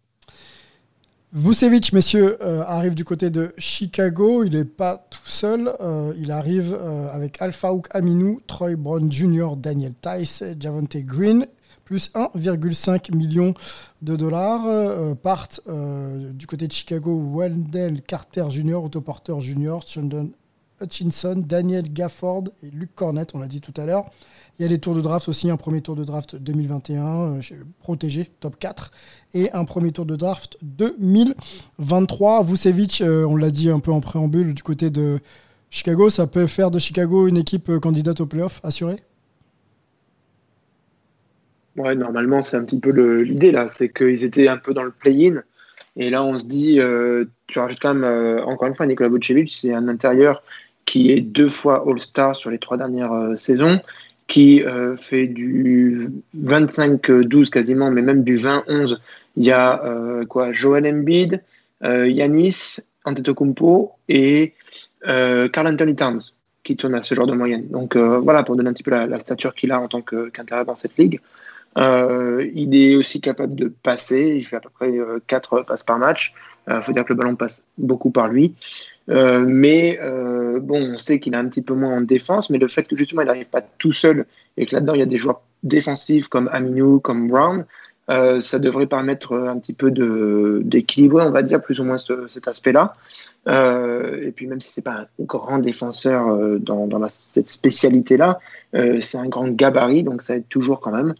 [1.32, 4.42] Vucevic, messieurs, euh, arrive du côté de Chicago.
[4.42, 5.72] Il n'est pas tout seul.
[5.80, 11.46] Euh, il arrive euh, avec Alpha Hook Aminou, Troy Brown Jr., Daniel Tice, Javante Green,
[11.84, 13.54] plus 1,5 million
[14.02, 14.66] de dollars.
[14.66, 20.32] Euh, partent du côté de Chicago Wendell Carter Jr., Otto Porter Jr., Sheldon
[20.80, 24.10] Hutchinson, Daniel Gafford et Luke Cornett, on l'a dit tout à l'heure.
[24.60, 27.40] Il y a les tours de draft aussi, un premier tour de draft 2021 euh,
[27.78, 28.92] protégé, top 4,
[29.32, 32.44] et un premier tour de draft 2023.
[32.44, 35.18] Vucevic, euh, on l'a dit un peu en préambule, du côté de
[35.70, 38.98] Chicago, ça peut faire de Chicago une équipe euh, candidate au playoff assurée?
[41.76, 42.90] Ouais, normalement, c'est un petit peu
[43.22, 45.42] l'idée là, c'est qu'ils étaient un peu dans le play-in.
[45.96, 46.78] Et là, on se dit,
[47.46, 50.42] tu rajoutes quand même, encore une fois, Nikola Vucevic, c'est un intérieur
[50.90, 53.80] qui est deux fois All-Star sur les trois dernières euh, saisons,
[54.26, 58.96] qui euh, fait du 25-12 quasiment, mais même du 20-11.
[59.36, 61.44] Il y a euh, quoi Joel Embiid,
[61.80, 64.52] Yanis, Antetokounmpo et
[65.02, 66.20] Carl Anthony Towns
[66.64, 67.68] qui tourne à ce genre de moyenne.
[67.68, 70.74] Donc voilà, pour donner un petit peu la, stature qu'il a en tant qu'intérieur dans
[70.74, 71.20] cette ligue.
[71.78, 74.92] Il est aussi capable de passer, il fait à peu près
[75.26, 76.34] 4 passes par match.
[76.68, 78.54] Il faut dire que le ballon passe beaucoup par lui.
[79.08, 82.58] Euh, mais euh, bon, on sait qu'il est un petit peu moins en défense, mais
[82.58, 84.24] le fait que justement il n'arrive pas tout seul
[84.56, 87.64] et que là-dedans il y a des joueurs défensifs comme Aminou, comme Brown,
[88.08, 89.90] euh, ça devrait permettre un petit peu
[90.62, 92.94] d'équilibrer, on va dire, plus ou moins ce- cet aspect-là.
[93.48, 96.88] Euh, et puis même si c'est pas un grand défenseur euh, dans,
[97.32, 98.38] cette spécialité-là,
[98.74, 101.14] euh, c'est un grand gabarit, donc ça aide toujours quand même.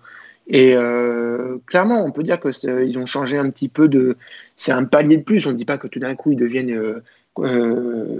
[0.52, 4.16] Et euh, clairement, on peut dire que c'est- ils ont changé un petit peu de.
[4.56, 5.46] C'est un palier de plus.
[5.46, 7.02] On ne dit pas que tout d'un coup ils deviennent euh,
[7.38, 8.18] euh,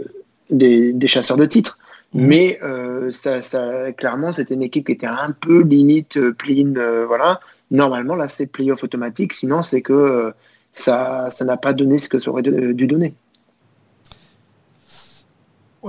[0.49, 1.77] des, des chasseurs de titres,
[2.15, 7.41] mais euh, ça, ça- clairement, c'était une équipe qui était un peu limite euh, voilà.
[7.73, 9.33] Normalement, là, c'est play-off automatique.
[9.33, 10.33] Sinon, c'est que
[10.73, 13.13] ça ça n'a pas donné ce que ça aurait dû dû donner.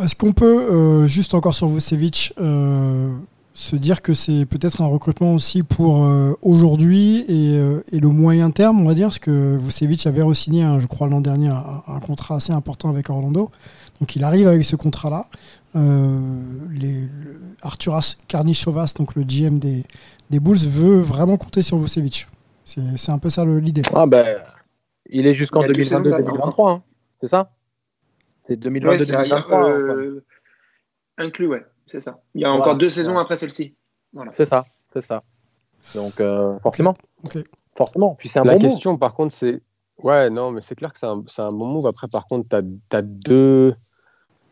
[0.01, 3.13] Est-ce qu'on peut, euh, juste encore sur Vucevic, euh,
[3.53, 8.07] se dire que c'est peut-être un recrutement aussi pour euh, aujourd'hui et, euh, et le
[8.07, 11.49] moyen terme, on va dire, parce que Vucevic avait re-signé, hein, je crois, l'an dernier,
[11.49, 13.51] un, un contrat assez important avec Orlando.
[13.99, 15.25] Donc il arrive avec ce contrat-là.
[15.75, 16.17] Euh,
[16.71, 19.83] les- le- Arturas Karnichovas, donc le GM des,
[20.29, 22.27] des Bulls, veut vraiment compter sur Vucevic.
[22.63, 23.81] C'est un peu ça le- l'idée.
[23.93, 24.37] Ah ben,
[25.09, 26.25] il est jusqu'en Il y a deux saisons derrière.
[26.25, 26.83] 2022-2023, hein.
[27.19, 27.51] c'est ça?
[28.47, 29.69] C'est Ouais, c'est- il y a, 2022-2023.
[29.69, 30.23] euh,
[31.17, 32.19] inclus, ouais, c'est ça.
[32.35, 32.61] Il y a Voilà.
[32.61, 33.75] encore deux saisons après celle-ci.
[34.13, 34.31] Voilà.
[34.31, 35.23] C'est ça, c'est ça.
[35.95, 36.95] Donc, euh, forcément.
[37.75, 38.15] Forcément.
[38.19, 38.71] Puis c'est un La bon move.
[38.71, 39.61] question, par contre, c'est.
[40.03, 41.87] Ouais, non, mais c'est clair que c'est un, c'est un bon move.
[41.87, 42.55] Après, par contre, tu
[42.95, 43.75] as, deux.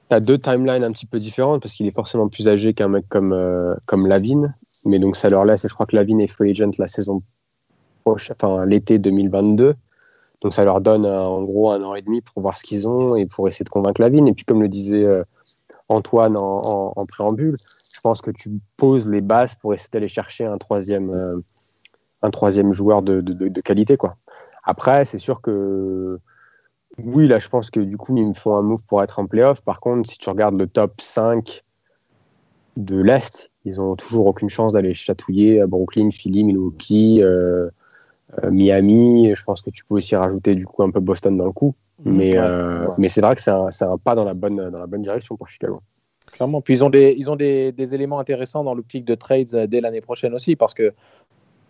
[0.10, 3.06] T'as deux timelines un petit peu différentes parce qu'il est forcément plus âgé qu'un mec
[3.10, 4.56] comme, euh, comme Lavine.
[4.86, 7.22] Mais donc, ça leur laisse, et je crois que Lavine est free agent la saison
[8.06, 9.76] prochaine, enfin l'été 2022.
[10.42, 12.88] Donc, ça leur donne euh, en gros un an et demi pour voir ce qu'ils
[12.88, 14.28] ont et pour essayer de convaincre Lavine.
[14.28, 15.24] Et puis, comme le disait euh,
[15.90, 20.58] Antoine en, préambule, je pense que tu poses les bases pour essayer d'aller chercher un
[20.58, 21.38] troisième, euh,
[22.22, 23.98] un troisième joueur de, qualité.
[23.98, 24.16] Quoi.
[24.64, 26.20] Après, c'est sûr que
[27.04, 29.26] oui, là, je pense que du coup, ils me font un move pour être en
[29.26, 29.62] playoff.
[29.62, 31.64] Par contre, si tu regardes le top 5
[32.78, 37.70] de l'Est, ils ont toujours aucune chance d'aller chatouiller à Brooklyn, Philly, Milwaukee, euh,
[38.44, 39.34] euh, Miami.
[39.34, 41.74] Je pense que tu peux aussi rajouter du coup un peu Boston dans le coup.
[42.06, 42.94] Mais, Ouais, euh, ouais.
[42.98, 45.50] mais c'est vrai que c'est un, pas dans la, bonne, dans la bonne direction pour
[45.50, 45.82] Chicago.
[46.32, 46.62] Clairement.
[46.62, 49.68] Puis ils ont des, ils ont des, des éléments intéressants dans l'optique de trades euh,
[49.68, 50.94] dès l'année prochaine aussi, parce que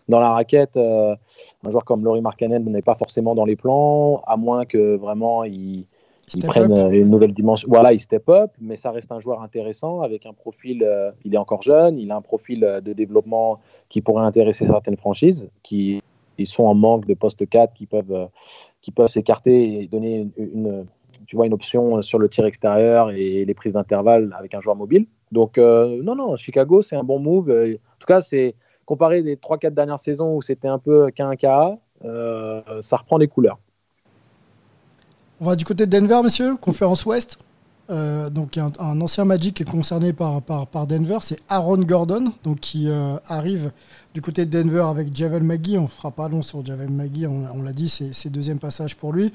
[0.08, 1.16] dans la raquette, euh,
[1.64, 5.44] un joueur comme Laurie Markkanen n'est pas forcément dans les plans, à moins que vraiment
[5.44, 5.86] il,
[6.36, 6.92] il prenne up.
[6.92, 7.68] une nouvelle dimension.
[7.70, 10.84] Voilà, il step up, mais ça reste un joueur intéressant avec un profil.
[10.84, 14.98] euh, il est encore jeune, il a un profil de développement qui pourrait intéresser certaines
[14.98, 16.00] franchises qui
[16.40, 18.26] ils sont en manque de poste 4 qui peuvent, euh,
[18.82, 20.86] qui peuvent s'écarter et donner une,
[21.28, 24.76] tu vois, une option sur le tir extérieur et les prises d'intervalle avec un joueur
[24.76, 25.06] mobile.
[25.32, 27.50] Donc, euh, non, non, Chicago, c'est un bon move.
[27.50, 31.36] Euh, En tout cas, c'est comparé des 3-4 dernières saisons où c'était un peu qu'un
[31.36, 33.60] KA, euh, ça reprend des couleurs.
[35.42, 37.40] On va du côté de Denver, messieurs, conférence Ouest.
[37.90, 40.42] Euh, donc un, un ancien Magic qui est concerné par,
[40.88, 43.72] Denver, c'est Aaron Gordon, qui euh, arrive
[44.14, 45.78] du côté de Denver avec Javel McGee.
[45.78, 49.14] On ne fera pas long sur Javel McGee, on, l'a dit, c'est deuxième passage pour
[49.14, 49.34] lui.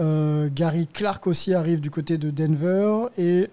[0.00, 3.48] Euh, Gary Clark aussi arrive du côté de Denver et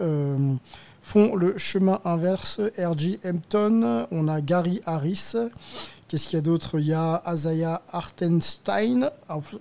[1.02, 2.60] font le chemin inverse.
[2.78, 5.34] RG Hampton, on a Gary Harris.
[6.08, 6.80] Qu'est-ce qu'il y a d'autre?
[6.80, 9.10] Il y a Azaya Hartenstein.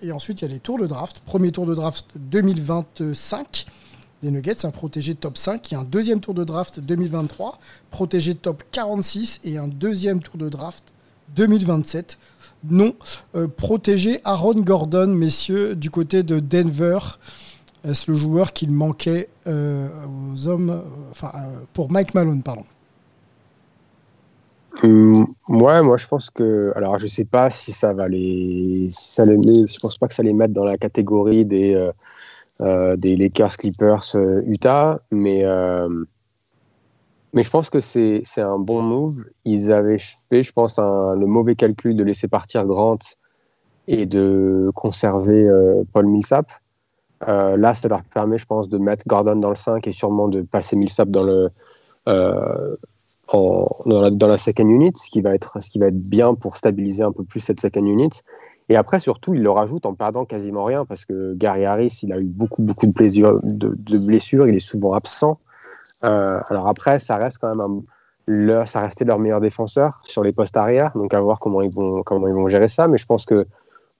[0.02, 1.20] Et ensuite, il y a les tours de draft.
[1.20, 3.66] Premier tour de draft 2025
[4.22, 5.70] des Nuggets, un protégé top 5.
[5.70, 7.58] Il y a un deuxième tour de draft 2023,
[7.90, 9.40] protégé top 46.
[9.44, 10.92] Et un deuxième tour de draft
[11.36, 12.18] 2027.
[12.68, 12.94] Non,
[13.36, 16.98] euh, protégé Aaron Gordon, messieurs, du côté de Denver.
[17.84, 19.88] Est-ce le joueur qu'il manquait euh,
[20.32, 20.80] aux hommes, euh,
[21.12, 21.32] enfin,
[21.72, 22.64] pour Mike Malone, pardon?
[24.82, 26.72] Hum, moi je pense que.
[26.76, 28.88] Alors je sais pas si ça va les.
[28.90, 31.90] Si ça je pense pas que ça les mette dans la catégorie des,
[32.60, 35.88] des Lakers, Clippers, euh, Utah, mais, euh,
[37.32, 39.24] mais je pense que c'est un bon move.
[39.44, 42.98] Ils avaient fait, je pense, un- le mauvais calcul de laisser partir Grant
[43.86, 46.50] et de conserver euh, Paul Millsap.
[47.26, 50.28] Euh, là, ça leur permet, je pense, de mettre Gordon dans le 5 et sûrement
[50.28, 51.50] de passer Millsap dans le.
[52.08, 52.76] euh,
[53.86, 56.56] la, dans la second unit, ce qui, va être, ce qui va être bien pour
[56.56, 58.10] stabiliser un peu plus cette second unit.
[58.68, 62.12] Et après, surtout, il le rajoute en perdant quasiment rien parce que Gary Harris, il
[62.12, 65.40] a eu beaucoup, beaucoup de, blessures, il est souvent absent.
[66.04, 67.82] Euh, alors après, ça reste quand même un-
[68.66, 72.02] ça restait leur meilleur défenseur sur les postes arrière, donc à voir comment ils vont,
[72.02, 72.86] comment ils vont gérer ça.
[72.86, 73.46] Mais je pense que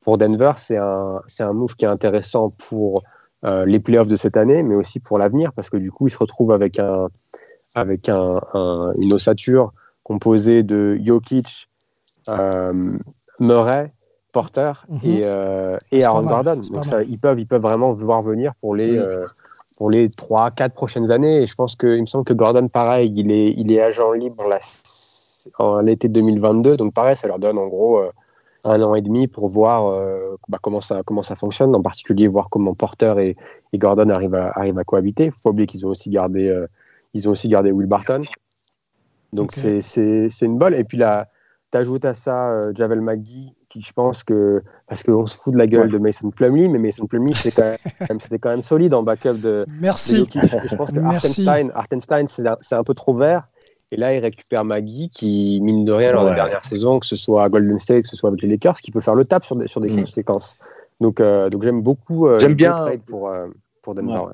[0.02, 3.02] pour Denver, c'est un, un move qui est intéressant pour
[3.44, 6.10] euh, les playoffs de cette année, mais aussi pour l'avenir parce que du coup, ils
[6.10, 7.08] se retrouvent avec un,
[7.74, 8.40] avec un-
[8.98, 11.68] une ossature composée de Jokic,
[12.28, 12.98] euh,
[13.40, 13.92] Murray,
[14.32, 14.98] Porter Mhm.
[15.04, 16.62] et, euh, et C'est Aaron mal, Gordon.
[16.72, 18.98] Donc ça, ils, peuvent, ils peuvent vraiment voir venir pour les, Oui.
[18.98, 19.26] euh,
[19.76, 21.42] pour les 3-4 prochaines années.
[21.42, 24.12] Et je pense que, il me semble que Gordon, pareil, il est, il est agent
[24.12, 24.58] libre la-
[25.58, 26.76] en l'été 2022.
[26.76, 28.10] Donc pareil, ça leur donne en gros euh,
[28.64, 32.26] un an et demi pour voir euh, bah, comment, ça, comment ça fonctionne, en particulier
[32.28, 33.36] voir comment Porter et,
[33.72, 35.26] et Gordon arrivent à, arrivent à cohabiter.
[35.26, 36.54] Il faut pas oublier qu'ils ont aussi gardé,
[37.14, 38.20] ils ont aussi gardé Will Barton.
[39.32, 39.80] Donc Ok.
[39.80, 40.74] c'est- une bonne.
[40.74, 41.28] Et puis là,
[41.70, 44.62] tu ajoutes à ça euh, Javel McGee, qui je pense que.
[44.86, 45.92] Parce qu'on se fout de la gueule Ouais.
[45.92, 49.34] de Mason Plumlee, mais Mason Plumlee, c'était quand même, c'était quand même solide en backup
[49.34, 50.16] de, de Merci.
[50.16, 50.42] Jokic.
[50.44, 51.46] Et je pense que Merci.
[51.48, 53.48] Hartenstein, Hartenstein c'est un, c'est un peu trop vert.
[53.90, 57.06] Et là, il récupère Maggie, qui, mine de rien, lors de la dernière saison, que
[57.06, 59.24] ce soit à Golden State, que ce soit avec les Lakers, qui peut faire le
[59.24, 60.00] tap sur des, sur des Mm.
[60.00, 60.56] conséquences.
[61.00, 63.46] Donc, euh, donc j'aime beaucoup euh, J'aime le bien- trade pour, euh,
[63.82, 64.12] pour Denver.
[64.26, 64.32] Ouais.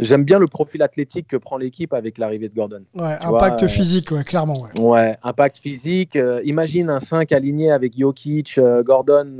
[0.00, 2.82] J'aime bien le profil athlétique que prend l'équipe avec l'arrivée de Gordon.
[2.94, 4.54] Ouais, Tu impact vois, euh, physique, ouais, clairement.
[4.74, 4.80] Ouais.
[4.84, 6.16] Ouais, impact physique.
[6.16, 9.36] euh, imagine un 5 aligné avec Jokic, euh, Gordon,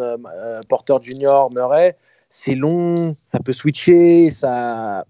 [0.69, 1.97] Porter Junior, Murray.
[2.29, 2.95] C'est long,
[3.33, 5.05] ça peut switcher, ça,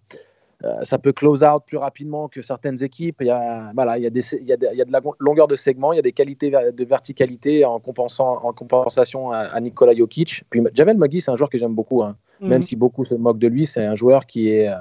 [0.83, 3.17] ça peut close out plus rapidement que certaines équipes.
[3.21, 4.85] Il y a, voilà, il y a, des, il y a, de- il y a
[4.85, 8.53] de la longueur de segment, il y a des qualités de verticalité en, compensant, en
[8.53, 10.45] compensation à, à Nikola Jokic.
[10.51, 12.03] Puis Javel Magui, c'est un joueur que j'aime beaucoup.
[12.03, 12.17] hein.
[12.43, 12.63] Même Mhm.
[12.63, 14.75] si beaucoup se moquent de lui, c'est un joueur qui est, euh,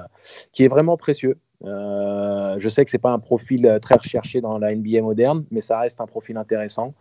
[0.52, 1.38] qui est vraiment précieux.
[1.64, 5.44] Euh, je sais que c'est pas un profil euh, très recherché dans la NBA moderne,
[5.50, 6.92] mais ça reste un profil intéressant.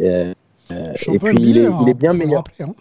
[0.00, 0.32] Euh,
[0.70, 2.36] et puis il est, NBA, il est hein, bien meilleur.
[2.44, 2.74] rappeler, hein.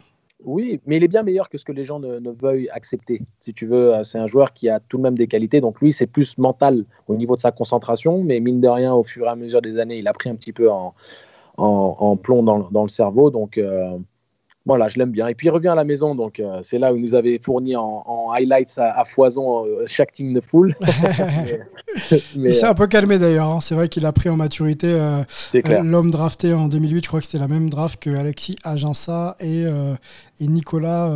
[0.44, 3.22] Oui, mais il est bien meilleur que ce que les gens ne, ne veuillent accepter.
[3.40, 5.62] Si tu veux, c'est un joueur qui a tout de même des qualités.
[5.62, 9.04] Donc lui, c'est plus mental au niveau de sa concentration, mais mine de rien, au
[9.04, 10.96] fur et à mesure des années, il a pris un petit peu en,
[11.58, 13.30] en, en plomb dans, le- dans le cerveau.
[13.30, 13.98] Donc euh,
[14.66, 15.28] voilà, je l'aime bien.
[15.28, 17.40] Et puis il revient à la maison, donc euh, c'est là où il nous avait
[17.40, 22.70] fourni en, en highlights à, à foison euh, chaque team de mais, Il s'est euh,
[22.70, 23.48] un peu calmé d'ailleurs.
[23.48, 23.60] hein.
[23.60, 25.24] C'est vrai qu'il a pris en maturité euh,
[25.84, 27.04] l'homme drafté en 2008.
[27.04, 31.10] Je crois que c'était la même draft que Alexis Aginsa et, et Nicolas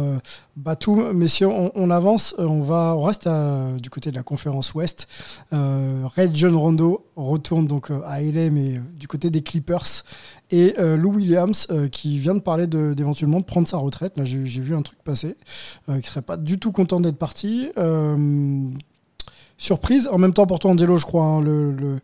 [0.55, 1.11] Batum.
[1.13, 2.33] Messieurs, on, on avance.
[2.39, 5.07] Euh, On, va, on reste à- du côté de la conférence Ouest.
[5.53, 10.03] Euh, Red John Rondo retourne donc euh, à LA, mais euh, du côté des Clippers.
[10.51, 14.17] Et euh, Lou Williams euh, qui vient de parler de- d'éventuellement de, prendre sa retraite.
[14.17, 15.35] Là, j'ai vu un truc passer.
[16.01, 17.69] Qui serait pas du tout content d'être parti.
[19.57, 20.09] Surprise.
[20.11, 21.99] En même temps, pour toi, Angelo, je crois, hein, le, le,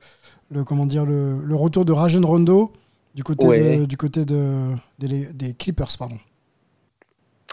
[0.50, 2.72] le- comment dire, le, le retour de Rajon Rondo
[3.16, 3.78] du côté, Ouais.
[3.80, 5.98] de, du côté de, des, des Clippers.
[5.98, 6.18] Pardon.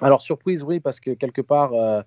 [0.02, 2.02] Alors, surprise, oui, parce que quelque part, euh,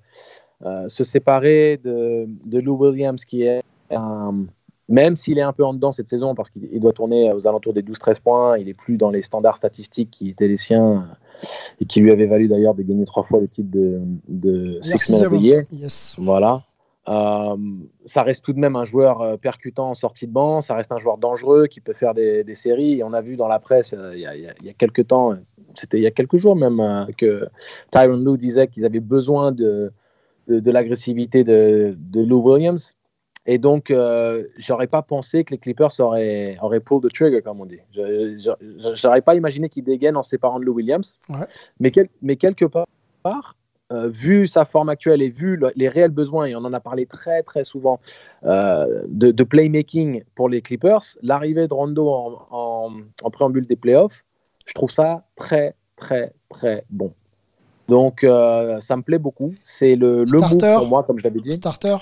[0.66, 4.46] euh, se séparer de, de Lou Williams, qui est un-
[4.90, 7.48] même s'il est un peu en dedans cette saison, parce qu'il il doit tourner aux
[7.48, 11.08] alentours des 12-13 points, il est plus dans les standards statistiques qui étaient les siens
[11.44, 11.46] euh,
[11.80, 15.12] et qui lui avaient valu d'ailleurs de gagner trois fois le titre de, de Six
[15.12, 15.64] Man of the Year.
[15.72, 16.16] Yes.
[16.20, 16.64] Voilà.
[17.08, 17.56] Euh,
[18.06, 20.92] ça reste tout de même un joueur euh, percutant en sortie de banc, ça reste
[20.92, 23.00] un joueur dangereux qui peut faire des, des séries.
[23.00, 25.36] Et on a vu dans la presse euh, il y, a, y y quelques temps,
[25.74, 27.48] c'était il y a quelques jours même, que
[27.90, 29.92] Tyron Lue disait qu'ils avaient besoin de,
[30.48, 32.96] de, de l'agressivité de, de Lou Williams.
[33.48, 37.60] Et donc, euh, j'aurais pas pensé que les Clippers auraient, auraient pull the trigger, comme
[37.60, 37.80] on dit.
[38.94, 41.18] J'aurais pas imaginé qu'ils dégainent en séparant de Lou Williams.
[41.28, 41.48] Ouais.
[41.80, 43.56] Mais, quel- mais quelque part,
[43.92, 46.80] euh, vu sa forme actuelle et vu le- les réels besoins, et on en a
[46.80, 48.00] parlé très très souvent,
[48.46, 53.76] euh, de, de playmaking pour les Clippers, l'arrivée de Rondo en, en- en préambule des
[53.76, 54.24] playoffs,
[54.66, 57.14] je trouve ça très très très bon.
[57.90, 59.54] Donc euh, ça me plaît beaucoup.
[59.64, 60.76] C'est le, le Starter.
[60.78, 61.52] pour moi, comme je l'avais dit.
[61.52, 61.98] Starter.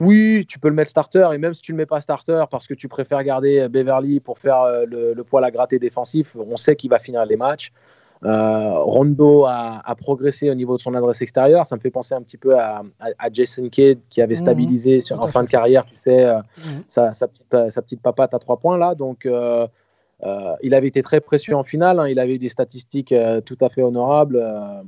[0.00, 2.42] Oui, tu peux le mettre starter, et même si tu ne le mets pas starter
[2.50, 6.56] parce que tu préfères garder Beverly pour faire le, le poil à gratter défensif, on
[6.56, 7.70] sait qu'il va finir les matchs.
[8.24, 11.64] Euh, Rondo a, a progressé au niveau de son adresse extérieure.
[11.64, 14.40] Ça me fait penser un petit peu à, à- à Jason Kidd qui avait Mhm,
[14.40, 15.46] stabilisé sur- en fin fait.
[15.46, 16.82] de carrière, tu sais, euh, Mhm.
[16.88, 18.94] sa, sa petite, euh, sa petite papate à trois points là.
[18.94, 19.66] Donc, euh,
[20.62, 21.98] il avait été très précieux en finale.
[21.98, 22.08] hein.
[22.08, 24.82] Il avait eu des statistiques euh, tout à fait honorables euh,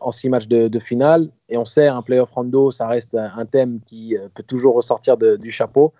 [0.00, 1.28] en six matchs de, de finale.
[1.48, 5.36] Et on sait, un playoff Rondo, ça reste un thème qui peut toujours ressortir de-
[5.36, 5.92] du chapeau.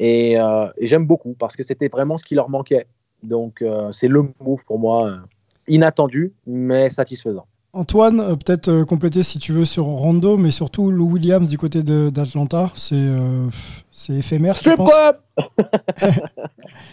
[0.00, 2.86] Et, et j'aime beaucoup parce que c'était vraiment ce qui leur manquait.
[3.22, 3.62] Donc,
[3.92, 5.18] c'est le move pour moi,
[5.68, 7.46] inattendu, mais satisfaisant.
[7.72, 11.58] Antoine, euh, peut-être euh, compléter si tu veux sur Rondo, mais surtout Lou Williams du
[11.58, 12.70] côté de- d'Atlanta.
[12.74, 13.46] C'est euh,
[13.90, 15.18] c'est éphémère, tu Je penses pas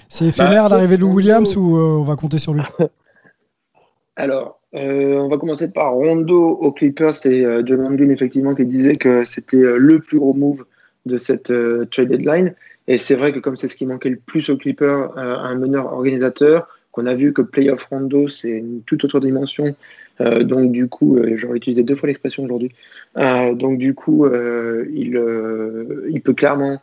[0.10, 2.64] C'est éphémère Bah, l'arrivée de Lou Williams ou euh, on va compter sur lui?
[4.16, 7.14] Alors, euh, on va commencer par Rondo aux Clippers.
[7.14, 10.66] C'est euh, John Lundgren, effectivement, qui disait que c'était euh, le plus gros move
[11.06, 12.54] de cette euh, trade deadline.
[12.88, 15.56] Et c'est vrai que comme c'est ce qui manquait le plus aux Clippers, euh, un
[15.56, 19.76] meneur organisateur, qu'on a vu que Playoff Rondo, c'est une toute autre dimension.
[20.20, 22.72] Euh, donc, du coup, euh, j'aurais utilisé deux fois l'expression aujourd'hui.
[23.18, 26.82] Euh, donc, du coup, il, peut clairement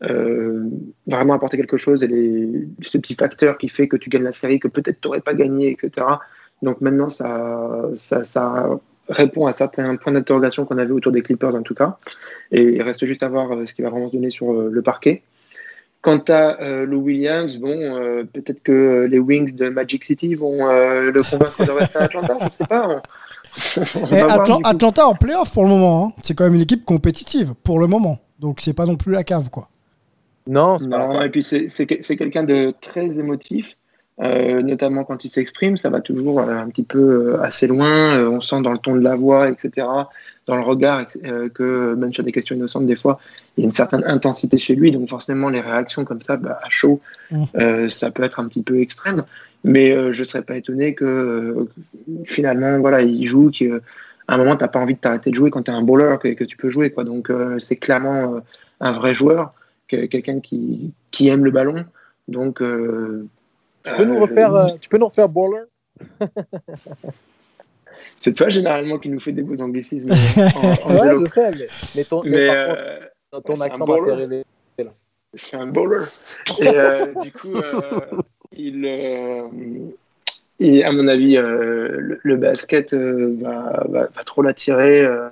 [0.00, 2.48] vraiment apporter quelque chose et
[2.80, 5.34] ce petit facteur qui fait que tu gagnes la série que peut-être tu n'aurais pas
[5.34, 6.06] gagné, etc.
[6.62, 7.90] Donc maintenant, ça,
[9.08, 11.98] répond à certains points d'interrogation qu'on avait autour des Clippers en tout cas.
[12.50, 15.22] Et il reste juste à voir ce qui va vraiment se donner sur le parquet.
[16.02, 20.66] Quant à euh, Lou Williams, bon, euh, peut-être que les Wings de Magic City vont
[20.66, 22.88] euh, le convaincre de rester à Atlanta, je ne sais pas.
[22.88, 24.58] On- on voir.
[24.64, 26.06] Atlanta en playoff pour le moment.
[26.06, 26.12] hein.
[26.22, 28.18] C'est quand même une équipe compétitive pour le moment.
[28.38, 29.68] Donc c'est pas non plus la cave, quoi.
[30.46, 33.76] Non, c'est pas Non, la et puis c'est c'est que- c'est quelqu'un de très émotif,
[34.22, 36.98] euh, notamment quand il s'exprime, ça va toujours euh, un petit peu
[37.34, 39.86] euh, assez loin, on sent dans le ton de la voix, etc.,
[40.46, 41.06] dans le regard,
[41.54, 43.20] que même sur des questions innocentes, des fois,
[43.56, 46.58] il y a une certaine intensité chez lui, donc forcément les réactions comme ça, bah,
[46.62, 47.44] à chaud, Mm.
[47.56, 49.22] euh, ça peut être un petit peu extrême,
[49.62, 51.68] mais je ne serais pas étonné que
[52.24, 53.66] finalement, voilà, il joue, qu'à
[54.28, 56.16] un moment, tu n'as pas envie de t'arrêter de jouer quand tu es un bowler,
[56.20, 57.04] que, que tu peux jouer, quoi.
[57.04, 58.40] donc euh, c'est clairement euh,
[58.80, 59.52] un vrai joueur
[59.88, 61.84] que- quelqu'un qui, qui aime le ballon.
[62.26, 63.26] Donc, euh,
[63.84, 65.64] Tu peux nous euh, refaire, euh, tu peux nous refaire Baller?
[68.18, 70.08] C'est toi généralement qui nous fait des beaux anglicismes.
[70.38, 71.24] en, en Ouais, vélo.
[71.26, 71.66] je sais, mais,
[71.96, 72.98] mais ton, mais Mais par euh,
[73.32, 74.44] contre, ton accent m'a fait rêver.
[75.34, 76.04] c'est un bowler.
[76.60, 78.00] Et euh, du coup, euh,
[78.52, 79.88] il, euh,
[80.60, 85.00] et à mon avis, euh, le, le basket euh, va, va, va trop l'attirer.
[85.02, 85.28] euh,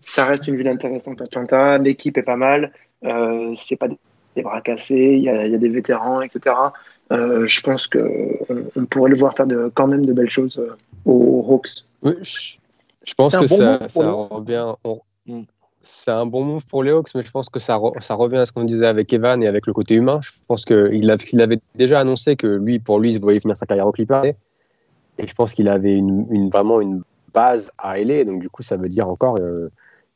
[0.00, 1.76] ça reste une ville intéressante Atlanta.
[1.78, 2.72] L'équipe est pas mal.
[3.54, 3.88] c'est pas
[4.34, 5.14] des bras cassés.
[5.16, 6.56] Il y a, des vétérans, etc.
[7.12, 7.98] je pense que
[8.76, 10.60] on, pourrait le voir faire de, quand même de belles choses
[11.04, 11.84] aux Hawks.
[12.04, 13.78] je, pense que ça,
[14.30, 14.74] revient.
[15.26, 15.42] Mm.
[15.82, 18.46] C'est un bon move pour les Hawks, mais je pense que ça, ça revient à
[18.46, 20.20] ce qu'on disait avec Evan et avec le côté humain.
[20.22, 20.90] Je pense qu'il
[21.32, 24.24] il avait déjà annoncé que lui, pour lui, il voyait finir sa carrière au Clippers.
[25.18, 27.02] Et je pense qu'il avait une, vraiment une
[27.34, 28.24] base à LA.
[28.24, 29.70] Donc, du coup, ça veut dire encore, euh,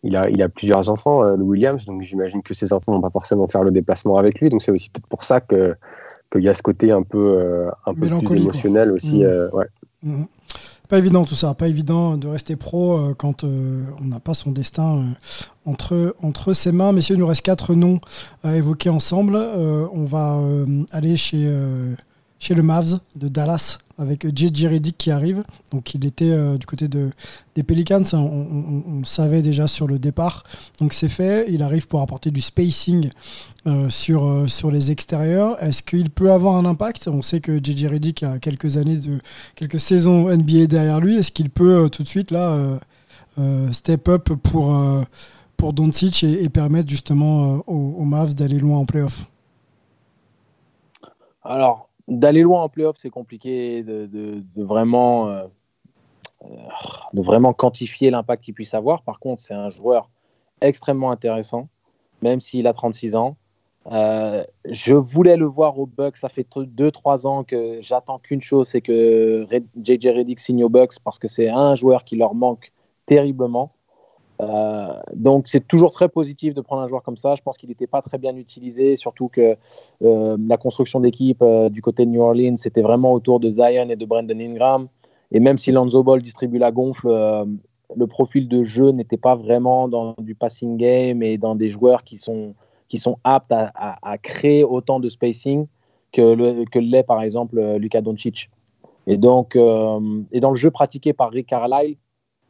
[0.04, 1.84] il, a, il a plusieurs enfants, euh, le Williams.
[1.84, 4.50] Donc, j'imagine que ses enfants ne vont pas forcément faire le déplacement avec lui.
[4.50, 5.40] Donc, c'est aussi peut-être pour ça
[6.32, 9.24] qu'il y a ce côté un peu, euh, un peu plus émotionnel aussi.
[9.24, 9.48] Mmh.
[9.52, 9.66] ouais.
[10.02, 10.24] Mmh.
[10.88, 15.04] Pas évident tout ça, pas évident de rester pro quand on n'a pas son destin
[15.64, 16.92] entre, entre ses mains.
[16.92, 17.98] Messieurs, il nous reste quatre noms
[18.44, 19.34] à évoquer ensemble.
[19.36, 20.40] on va
[20.92, 21.52] aller chez
[22.46, 24.68] chez le Mavs de Dallas avec J.J.
[24.68, 25.42] Redick qui arrive.
[25.72, 27.10] Donc il était euh, du côté de,
[27.56, 30.44] des Pelicans, on, le savait déjà sur le départ.
[30.78, 33.10] Donc c'est fait, il arrive pour apporter du spacing
[33.66, 35.60] euh, sur, euh, sur les extérieurs.
[35.60, 37.08] Est-ce qu'il peut avoir un impact?
[37.08, 37.88] On sait que J.J.
[37.88, 39.18] Redick a quelques années, de,
[39.56, 41.16] quelques saisons NBA derrière lui.
[41.16, 42.78] Est-ce qu'il peut tout de suite là
[43.72, 44.72] step up pour,
[45.56, 49.26] pour Doncic et, et permettre justement aux, aux Mavs d'aller loin en playoff?
[51.42, 55.44] Alors, d'aller loin en playoff, c'est compliqué de, vraiment, euh,
[57.12, 59.02] de vraiment quantifier l'impact qu'il puisse avoir.
[59.02, 60.10] Par contre, c'est un joueur
[60.60, 61.68] extrêmement intéressant,
[62.22, 63.36] même s'il a 36 ans.
[63.92, 66.16] Euh, je voulais le voir au Bucks.
[66.16, 69.46] Ça fait 2-3 ans que j'attends qu'une chose, c'est que
[69.80, 72.72] JJ Redick signe au Bucks parce que c'est un joueur qui leur manque
[73.06, 73.72] terriblement.
[74.40, 77.34] Euh, donc c'est toujours très positif de prendre un joueur comme ça.
[77.34, 79.56] Je pense qu'il n'était pas très bien utilisé, surtout que
[80.02, 83.88] euh, la construction d'équipe euh, du côté de New Orleans, c'était vraiment autour de Zion
[83.88, 84.88] et de Brandon Ingram.
[85.32, 87.08] Et même si Lonzo Ball distribue la gonfle,
[87.96, 92.04] le profil de jeu n'était pas vraiment dans du passing game et dans des joueurs
[92.04, 92.54] qui sont,
[92.88, 95.66] qui sont aptes à, créer autant de spacing
[96.12, 98.50] que l'est par exemple Luka Doncic.
[99.08, 101.96] Et donc, et dans le jeu pratiqué par Rick Carlisle,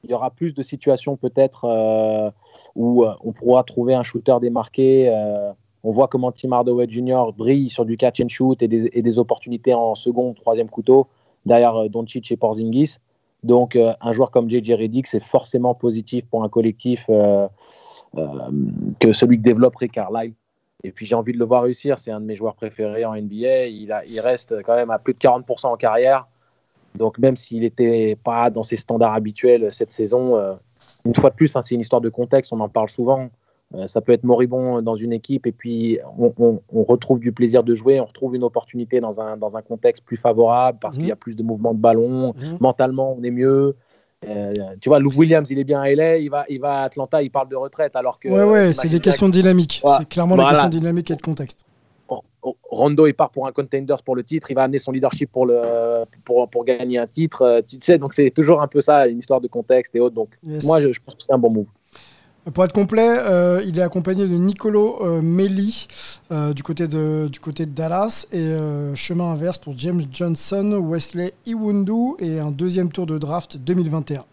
[0.07, 2.31] il y aura plus de situations peut-être euh,
[2.75, 5.09] où euh, on pourra trouver un shooter démarqué.
[5.09, 5.53] Euh,
[5.83, 7.33] on voit comment Tim Hardaway Jr.
[7.37, 11.07] brille sur du catch and shoot et des, opportunités en second, troisième couteau
[11.45, 12.97] derrière Doncic et Porzingis.
[13.45, 19.43] Donc un joueur comme JJ Redick, c'est forcément positif pour un collectif que celui que
[19.43, 20.33] développe Rick Carlisle.
[20.83, 22.01] Et puis j'ai envie de le voir réussir.
[22.01, 23.67] C'est un de mes joueurs préférés en NBA.
[23.67, 26.27] Il, il reste quand même à plus de 40% en carrière.
[26.97, 30.55] Donc même s'il n'était pas dans ses standards habituels cette saison, euh,
[31.05, 33.31] une fois de plus, hein, c'est une histoire de contexte, on en parle souvent.
[33.75, 37.75] Euh, ça peut être moribond dans une équipe et puis on, retrouve du plaisir de
[37.75, 41.11] jouer, on retrouve une opportunité dans un, dans un contexte plus favorable parce qu'il y
[41.11, 41.19] a mhm.
[41.19, 42.59] plus de mouvements de ballon, mhm.
[42.61, 43.77] mentalement on est mieux.
[44.27, 46.85] Euh, tu vois, Lou Williams, il est bien à LA, il va, il va à
[46.85, 48.29] Atlanta, il parle de retraite alors que.
[48.29, 49.83] Ouais, ouais, c'est des questions dynamiques.
[49.99, 51.66] C'est clairement des questions dynamiques et de contexte.
[52.71, 55.47] Rondo il part pour un contenders pour le titre, il va amener son leadership pour,
[55.47, 57.43] le, pour, pour gagner un titre.
[57.43, 60.15] Euh, tu sais, donc c'est toujours un peu ça, une histoire de contexte et autres.
[60.15, 61.67] Donc moi, je, je pense que c'est un bon move.
[62.55, 65.89] Pour être complet, euh, il est accompagné de Nicolo euh, Melli
[66.31, 68.55] euh, du, côté de, du côté de Dallas et
[68.95, 74.25] chemin inverse pour James Johnson, Wesley Iwundu et un deuxième tour de draft 2021.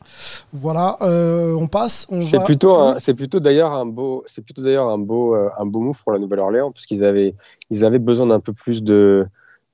[0.51, 2.07] Voilà, on passe.
[2.20, 5.99] c'est plutôt, c'est plutôt d'ailleurs un beau, c'est plutôt d'ailleurs un beau, un beau move
[6.03, 7.34] pour la Nouvelle-Orléans parce qu'ils avaient,
[7.72, 9.26] ils avaient besoin d'un peu plus de,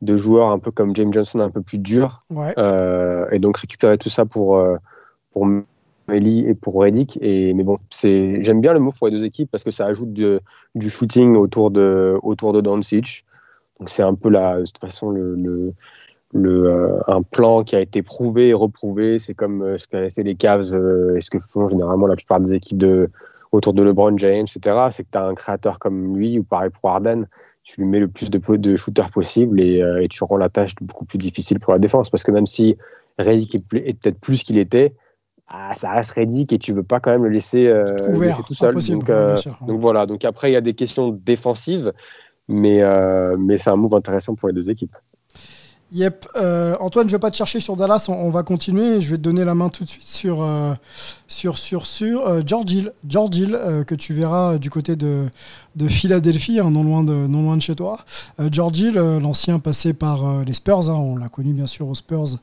[0.01, 4.09] de joueurs un peu comme James Johnson, un peu plus durs, et donc récupérer tout
[4.09, 4.63] ça pour
[5.31, 5.45] pour
[6.11, 7.17] et pour Reddick.
[7.21, 10.13] Et, mais bon, j'aime bien le move pour les deux équipes parce que ça ajoute
[10.13, 12.61] du shooting autour de, autour de.
[12.61, 12.83] Donc
[13.89, 15.73] c'est un peu la, de toute façon le,
[16.33, 19.19] le, euh, un plan qui a été prouvé et reprouvé.
[19.19, 22.15] C'est comme euh, ce qu'avaient fait les Cavs euh, et ce que font généralement la
[22.15, 23.09] plupart des équipes de,
[23.51, 24.77] autour de LeBron James, etc.
[24.91, 27.25] C'est que tu as un créateur comme lui, ou pareil pour Arden,
[27.63, 31.05] tu lui mets le plus de, de shooters possible et, tu rends la tâche beaucoup
[31.05, 32.09] plus difficile pour la défense.
[32.09, 32.77] Parce que même si
[33.17, 34.93] Reddick est peut-être plus qu'il était,
[35.51, 37.85] ah, ça reste Reddick et tu veux pas quand même le laisser, euh,
[38.45, 38.75] tout seul.
[38.75, 39.35] donc, euh,
[39.65, 40.05] donc, voilà.
[40.05, 41.91] Donc après, il y a des questions défensives,
[42.47, 44.95] mais, euh, mais c'est un move intéressant pour les deux équipes.
[45.91, 46.27] Yep.
[46.35, 49.01] Euh, Antoine, je vais pas te chercher sur Dallas, on, va continuer.
[49.01, 50.73] Je vais te donner la main tout de suite sur, euh,
[51.27, 55.27] sur, sur, sur euh, George Hill, George Hill que tu verras du côté de,
[55.75, 58.05] de Philadelphie, hein, non, loin de, non loin de chez toi.
[58.51, 62.37] George Hill, l'ancien passé par les Spurs, hein, on l'a connu bien sûr aux Spurs,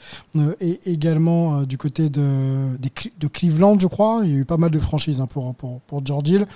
[0.60, 2.76] et également du côté de,
[3.20, 4.22] de Cleveland, je crois.
[4.24, 6.46] Il y a eu pas mal de franchises hein, pour, pour, pour George Hill.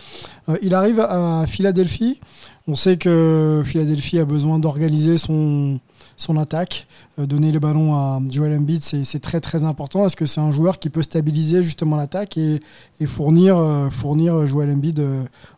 [0.62, 2.20] il arrive à Philadelphie.
[2.66, 5.80] On sait que Philadelphie a besoin d'organiser son,
[6.20, 6.86] son attaque.
[7.18, 10.06] Euh, donner le ballon à Joel Embiid, c'est très très important.
[10.06, 12.60] Est-ce que c'est un joueur qui peut stabiliser justement l'attaque et,
[13.06, 15.02] fournir, euh, fournir Joel Embiid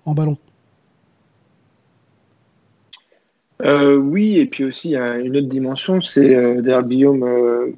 [0.05, 0.37] en ballon?
[3.65, 7.25] Oui, et puis aussi il y a une autre dimension, c'est d'ailleurs Guillaume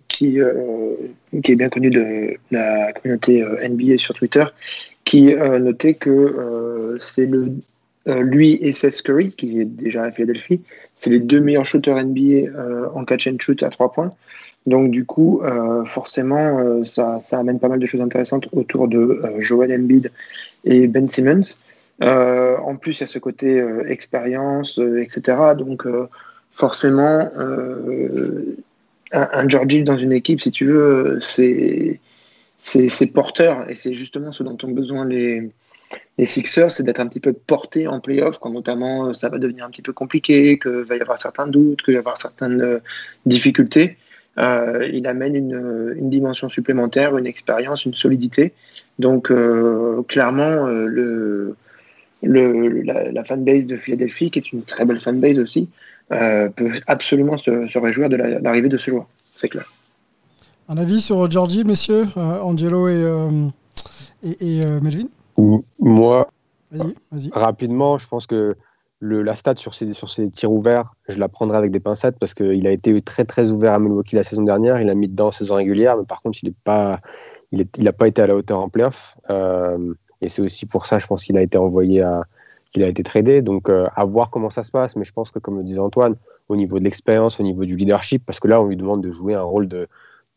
[0.08, 0.38] qui,
[1.42, 4.44] qui est bien connu de la communauté NBA sur Twitter,
[5.04, 7.52] qui notait que c'est le
[8.06, 10.60] euh, lui et Seth Curry, qui est déjà à Philadelphie,
[10.94, 14.12] c'est les deux meilleurs shooters NBA euh, en catch and shoot à trois points.
[14.66, 19.20] Donc du coup, euh, forcément, ça, ça, amène pas mal de choses intéressantes autour de
[19.40, 20.10] Joel Embiid
[20.64, 21.56] et Ben Simmons.
[22.00, 25.54] en plus, il y a ce côté expérience, etc.
[25.56, 25.86] Donc
[26.52, 27.30] forcément,
[29.12, 32.00] un, un Georgie dans une équipe, si tu veux, c'est
[33.12, 35.50] porteur et c'est justement ce dont ont besoin les,
[36.18, 39.38] les Sixers, c'est d'être un petit peu porté en playoff, quand notamment euh, ça va
[39.38, 42.18] devenir un petit peu compliqué, qu'il va y avoir certains doutes, qu'il va y avoir
[42.18, 42.78] certaines euh,
[43.26, 43.96] difficultés.
[44.38, 48.52] Euh, il amène une, dimension supplémentaire, une expérience, une solidité.
[48.98, 49.32] Donc,
[50.06, 50.66] clairement,
[52.22, 55.68] la, fanbase de Philadelphie, qui est une très belle fanbase aussi,
[56.08, 59.06] peut absolument se, réjouir de l'arrivée de ce joueur.
[59.34, 59.72] C'est clair.
[60.68, 63.04] Un avis sur Georgie, messieurs, Angelo et,
[64.22, 65.08] et Melvin?
[65.78, 66.28] Moi,
[67.32, 68.56] rapidement, je pense que
[69.00, 72.16] le, la stat sur ses, sur ses tirs ouverts, je la prendrai avec des pincettes
[72.18, 74.80] parce qu'il a été très très ouvert à Milwaukee la saison dernière.
[74.80, 77.00] Il a mis dedans en saison régulière, mais par contre, il n'a pas,
[77.52, 79.16] il il pas été à la hauteur en playoff.
[79.30, 82.22] Euh, et c'est aussi pour ça, je pense qu'il a été envoyé à,
[82.72, 83.42] qu'il a été tradé.
[83.42, 84.96] Donc, euh, à voir comment ça se passe.
[84.96, 86.16] Mais je pense que, comme le disait Antoine,
[86.48, 89.10] au niveau de l'expérience, au niveau du leadership, parce que là, on lui demande de
[89.10, 89.86] jouer un rôle de,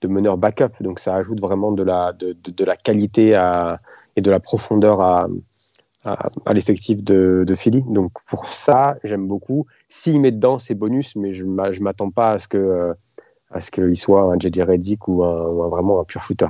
[0.02, 0.74] de meneur backup.
[0.82, 3.80] Donc ça ajoute vraiment de la, de, de, la qualité à,
[4.16, 5.28] et de la profondeur à,
[6.04, 7.84] à, l'effectif de, Philly.
[7.84, 9.66] Donc pour ça, j'aime beaucoup.
[9.90, 12.94] S'il met dedans, c'est bonus, mais je ne m'attends pas à ce que
[13.50, 16.48] à ce qu'il soit un JJ Reddick ou, un, vraiment un pur shooter.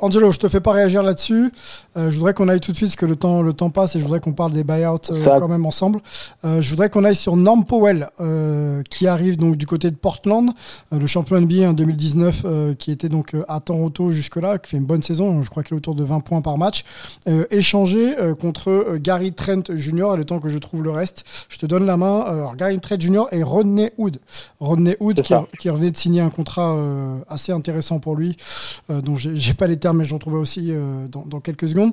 [0.00, 1.50] Angelo, je te fais pas réagir là-dessus.
[1.96, 3.94] Euh, je voudrais qu'on aille tout de suite, parce que le temps, le temps passe,
[3.94, 6.00] et je voudrais qu'on parle des buyouts euh, quand même ensemble.
[6.44, 8.08] Euh, je voudrais qu'on aille sur Norm Powell,
[8.90, 10.50] qui arrive donc du côté de Portland,
[10.90, 15.02] le champion NBA en 2019, qui était donc à Toronto jusque-là, qui fait une bonne
[15.02, 16.84] saison, je crois qu'il est autour de 20 points par match,
[17.50, 20.14] échangé contre Gary Trent Jr.
[20.14, 22.20] Et le temps que je trouve le reste, je te donne la main.
[22.20, 23.24] Alors, Gary Trent Jr.
[23.32, 24.18] et Rodney Hood.
[24.60, 26.76] Rodney Hood qui, qui, revenait de signer un contrat
[27.28, 28.36] assez intéressant pour lui,
[28.88, 31.92] dont j'ai pas les termes, mais j'en trouvais aussi euh, dans, quelques secondes.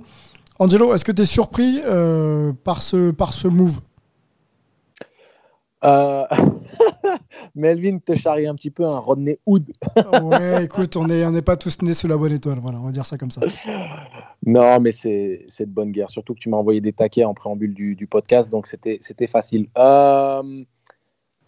[0.60, 3.80] Angelo, est-ce que tu es surpris euh, par, ce, par ce move?
[5.84, 6.26] Euh,
[7.56, 9.72] Melvin te charrie un petit peu un Rodney Hood.
[10.24, 12.86] ouais, écoute, on n'est on est pas tous nés sous la bonne étoile, voilà, on
[12.86, 13.42] va dire ça comme ça.
[14.46, 17.74] Non, mais c'est de bonne guerre, surtout que tu m'as envoyé des taquets en préambule
[17.74, 19.68] du, du podcast, donc c'était facile.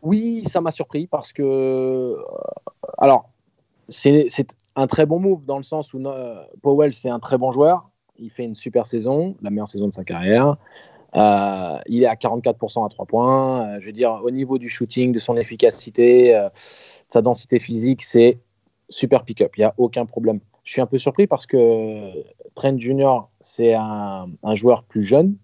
[0.01, 2.18] oui, ça m'a surpris parce que.
[2.97, 3.30] alors,
[3.89, 4.28] c'est
[4.76, 7.89] un très bon move dans le sens où euh, Powell, c'est un très bon joueur.
[8.17, 10.57] Il fait une super saison, la meilleure saison de sa carrière.
[11.15, 13.67] Euh, il est à 44% à 3 points.
[13.67, 16.49] Euh, je veux dire, au niveau du shooting, de son efficacité, de
[17.09, 18.39] sa densité physique, c'est
[18.89, 19.51] super pick-up.
[19.57, 20.39] Il n'y a aucun problème.
[20.63, 22.09] Je suis un peu surpris parce que
[22.55, 25.36] Trent Junior, c'est un, joueur plus jeune.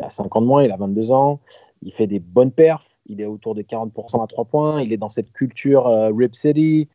[0.00, 1.40] Il a 5 ans de moins, il a 22 ans.
[1.82, 2.86] Il fait des bonnes perfs.
[3.06, 4.82] Il est autour des 40% à 3 points.
[4.82, 6.88] Il est dans cette culture Rip City.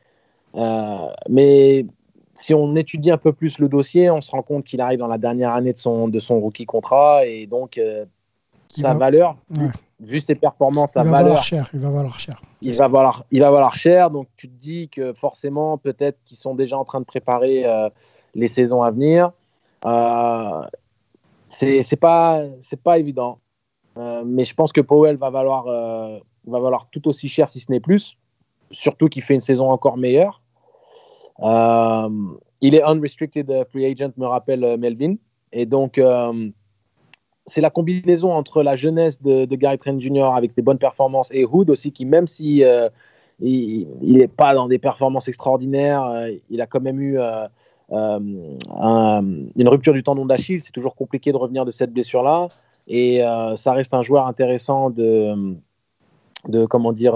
[0.55, 1.85] Euh, mais
[2.33, 5.07] si on étudie un peu plus le dossier, on se rend compte qu'il arrive dans
[5.07, 8.05] la dernière année de son, de son rookie contrat et donc euh,
[8.69, 9.35] sa valeur,
[9.99, 12.39] vu, ses performances, sa va valeur, cher, il va valoir cher.
[12.61, 14.11] Il va valoir, il va valoir cher.
[14.11, 17.89] Donc tu te dis que forcément, peut-être qu'ils sont déjà en train de préparer euh,
[18.35, 19.31] les saisons à venir.
[19.85, 20.63] Euh,
[21.47, 23.39] c'est pas, c'est pas évident.
[23.95, 27.79] mais je pense que Powell va valoir, va valoir tout aussi cher, si ce n'est
[27.79, 28.17] plus.
[28.71, 30.41] Surtout qu'il fait une saison encore meilleure.
[31.41, 32.09] Euh,
[32.61, 35.15] il est unrestricted free agent, me rappelle euh, Melvin.
[35.53, 36.49] Et donc, euh,
[37.45, 40.33] c'est la combinaison entre la jeunesse de, Gary Trent Jr.
[40.35, 42.63] avec des bonnes performances et Hood aussi, qui même si
[43.39, 47.17] il n'est pas dans des performances extraordinaires, il a quand même eu
[47.89, 48.57] une
[49.69, 50.61] rupture du tendon d'Achille.
[50.61, 52.49] C'est toujours compliqué de revenir de cette blessure-là.
[52.89, 53.21] Et
[53.55, 55.55] ça reste un joueur intéressant de,
[56.47, 57.13] de comment dire,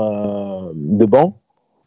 [0.73, 1.37] de banc.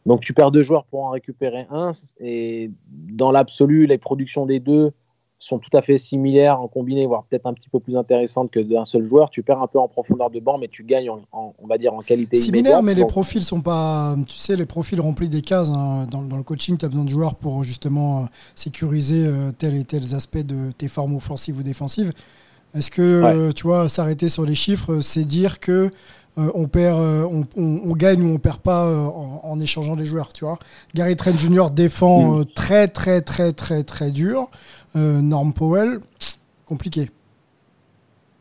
[0.05, 1.91] Donc tu perds deux joueurs pour en récupérer un.
[2.19, 4.91] Et dans l'absolu, les productions des deux
[5.39, 8.59] sont tout à fait similaires en combiné, voire peut-être un petit peu plus intéressantes que
[8.59, 9.29] d'un seul joueur.
[9.29, 11.93] Tu perds un peu en profondeur de banc, mais tu gagnes, en, on va dire,
[11.93, 14.15] en qualité Similaire, mais les profils sont pas...
[14.27, 15.69] Tu sais, les profils remplissent des cases.
[15.69, 16.07] Hein.
[16.09, 18.25] Dans, le coaching, tu as besoin de joueurs pour justement euh,
[18.55, 22.11] sécuriser euh, tel et tel aspect de tes formes offensives ou défensives.
[22.73, 25.91] Est-ce que, euh, tu vois, s'arrêter sur les chiffres, c'est dire que
[26.37, 29.59] euh, on, perd, euh, on, on- on gagne ou on perd pas euh, en, en
[29.59, 30.59] échangeant les joueurs, tu vois
[30.93, 31.67] Gary Trent Jr.
[31.71, 34.49] défend euh, très, très, très, très, très dur.
[34.95, 35.99] Euh, Norm Powell,
[36.65, 37.09] compliqué.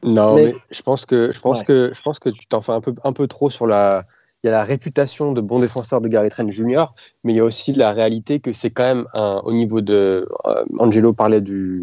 [0.03, 1.65] Non, Mais- mais, je pense que je pense Ouais.
[1.65, 4.05] que je pense que tu t'en fais un peu un peu trop sur la.
[4.43, 6.85] Il y a la réputation de bon défenseur de Gary Trent Jr.,
[7.25, 10.29] mais il y a aussi la réalité que c'est quand même un, au niveau de.
[10.45, 11.83] euh, Angelo parlait du,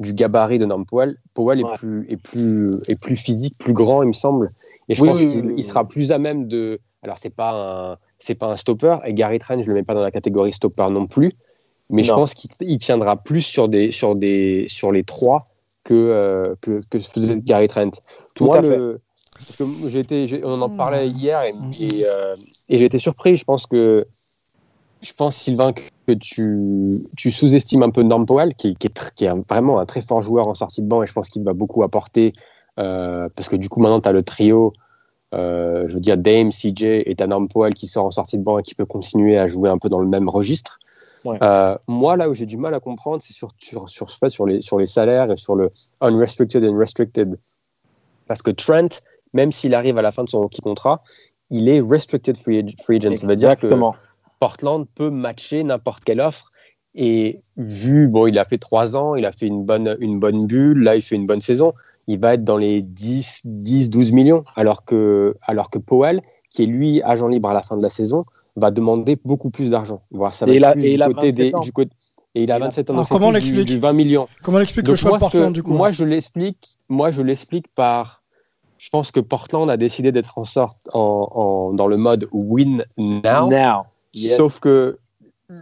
[0.00, 1.16] du gabarit de Norm Powell.
[1.34, 1.70] Powell Ouais.
[1.72, 4.48] est plus est plus est plus physique, plus grand, il me semble,
[4.90, 6.80] et je Oui, pense oui, qu'il oui, sera plus à même de.
[7.02, 7.52] Alors c'est pas
[7.92, 10.52] un c'est pas un stopper et Gary Trent je le mets pas dans la catégorie
[10.52, 11.32] stopper non plus,
[11.88, 15.46] mais je pense qu'il il tiendra plus sur des sur des sur les trois
[15.82, 17.90] que, euh, que, que faisait Gary Trent.
[18.34, 18.76] Tout Moi, à fait.
[18.76, 19.00] le,
[19.46, 22.34] parce que j'ai été, j'ai- on en parlait hier et, et, euh,
[22.68, 23.38] et j'ai été surpris.
[23.38, 24.06] Je pense que,
[25.00, 29.14] je pense Sylvain que tu, tu sous-estimes un peu Norm Powell, qui, qui est, tr-
[29.14, 31.30] qui est un- vraiment un très fort joueur en sortie de banc et je pense
[31.30, 32.40] qu'il va beaucoup apporter euh,
[33.34, 34.72] parce que du coup maintenant tu as le trio.
[35.34, 38.42] euh, je veux dire Dame, CJ et t'as Norm Powell qui sort en sortie de
[38.42, 40.78] banc et qui peut continuer à jouer un peu dans le même registre.
[41.24, 41.38] Ouais.
[41.42, 44.60] Euh, moi, là où j'ai du mal à comprendre, c'est sur, sur, sur, sur, les,
[44.62, 45.70] sur les salaires et sur le
[46.00, 47.38] unrestricted and restricted.
[48.26, 48.88] Parce que Trent,
[49.34, 51.02] même s'il arrive à la fin de son rookie contrat,
[51.50, 53.16] il est restricted free, ag- free agent.
[53.16, 53.66] Ça veut dire que.
[54.40, 56.50] Portland peut matcher n'importe quelle offre.
[56.94, 60.46] Et vu, bon, il a fait trois ans, il a fait une bonne, une bonne
[60.46, 61.74] bulle, là, il fait une bonne saison,
[62.06, 64.44] il va être dans les 10, 10 12 millions.
[64.56, 66.20] Alors que, alors que Powell,
[66.50, 68.24] qui est lui agent libre à la fin de la saison,
[68.56, 70.00] va demander beaucoup plus d'argent.
[70.10, 71.54] Voilà, ça va Et il être a- plus et du il a côté 27 des,
[71.54, 71.60] ans.
[71.60, 71.90] du côté,
[72.34, 72.92] et il a Il a- 27 ans.
[72.94, 74.26] Alors, donc c'est comment du- l'explique du 20 millions.
[74.42, 76.76] Comment on explique le choix de moi, Portland, du coup Moi, je l'explique.
[76.88, 78.22] Moi, je l'explique par.
[78.78, 82.82] Je pense que Portland a décidé d'être en sorte en, en- dans le mode win
[82.98, 83.48] now.
[83.50, 83.82] Now.
[84.14, 84.36] Yes.
[84.36, 84.98] Sauf que,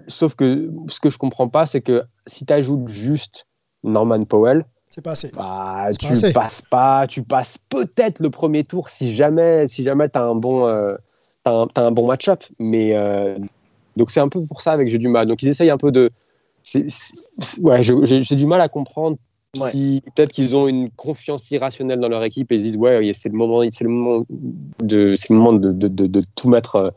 [0.07, 3.47] sauf que ce que je comprends pas, c'est que si tu ajoutes juste
[3.83, 4.65] Norman Powell,
[4.99, 5.31] C'est pas assez.
[5.33, 6.33] bah, pas tu assez.
[6.33, 10.67] passes pas, tu passes peut-être le premier tour si jamais, si jamais t'as un bon,
[10.67, 10.97] euh,
[11.45, 12.43] t'as un, t'as un bon match-up.
[12.59, 13.39] Mais euh,
[13.97, 15.29] donc c'est un peu pour ça avec j'ai du mal.
[15.29, 16.11] Donc ils essayent un peu de,
[17.61, 19.19] ouais, j'ai j'ai du mal à comprendre.
[19.57, 19.71] Ouais.
[19.71, 23.13] Si peut-être qu'ils ont une confiance irrationnelle dans leur équipe et ils se disent ouais
[23.15, 24.27] c'est le moment c'est le moment
[24.83, 26.91] de c'est le moment de, de, de, de tout mettre euh,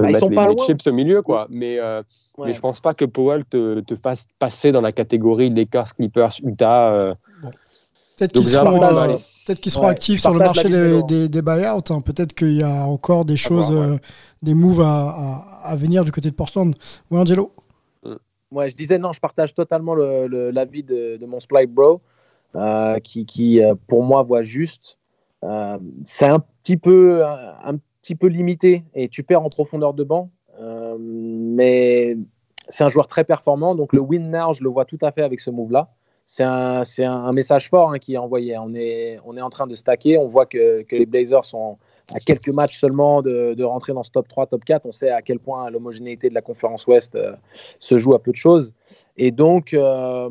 [0.00, 2.02] Bah, ils mettre sont les, pas les chips au milieu quoi mais euh,
[2.38, 2.46] Ouais.
[2.46, 6.32] mais je pense pas que Powell te, te fasse passer dans la catégorie Lakers Clippers
[6.42, 7.14] Utah euh,
[8.18, 9.06] Peut-être Donc, qu'ils seront, euh,
[9.46, 11.80] peut-être qu'ils seront Ouais, actifs sur le marché des, des, des buyouts.
[11.90, 12.00] hein.
[12.00, 13.94] Peut-être qu'il y a encore des choses, voir, ouais.
[13.94, 13.98] euh,
[14.42, 16.74] des moves à, à- à venir du côté de Portland.
[17.10, 17.52] Oui, Angelo
[18.52, 22.00] Ouais, je disais non, je partage totalement le- le- l'avis de, de mon Splice Bro,
[22.54, 24.98] euh, qui, qui, euh, pour moi voit juste.
[25.42, 29.94] Euh, c'est un petit peu un, un petit peu limité et tu perds en profondeur
[29.94, 30.30] de banc,
[30.60, 32.16] euh, mais
[32.68, 33.74] c'est un joueur très performant.
[33.74, 35.90] Donc le win now, je le vois tout à fait avec ce move-là.
[36.24, 38.56] C'est un, message fort hein, qui est envoyé.
[38.56, 40.16] On est, en train de stacker.
[40.16, 41.78] On voit que, les Blazers sont
[42.14, 44.86] à quelques matchs seulement de, de rentrer dans ce top 3, top 4.
[44.86, 47.32] On sait à quel point l'homogénéité de la conférence Ouest euh,
[47.80, 48.72] se joue à peu de choses.
[49.18, 50.30] Et donc, euh,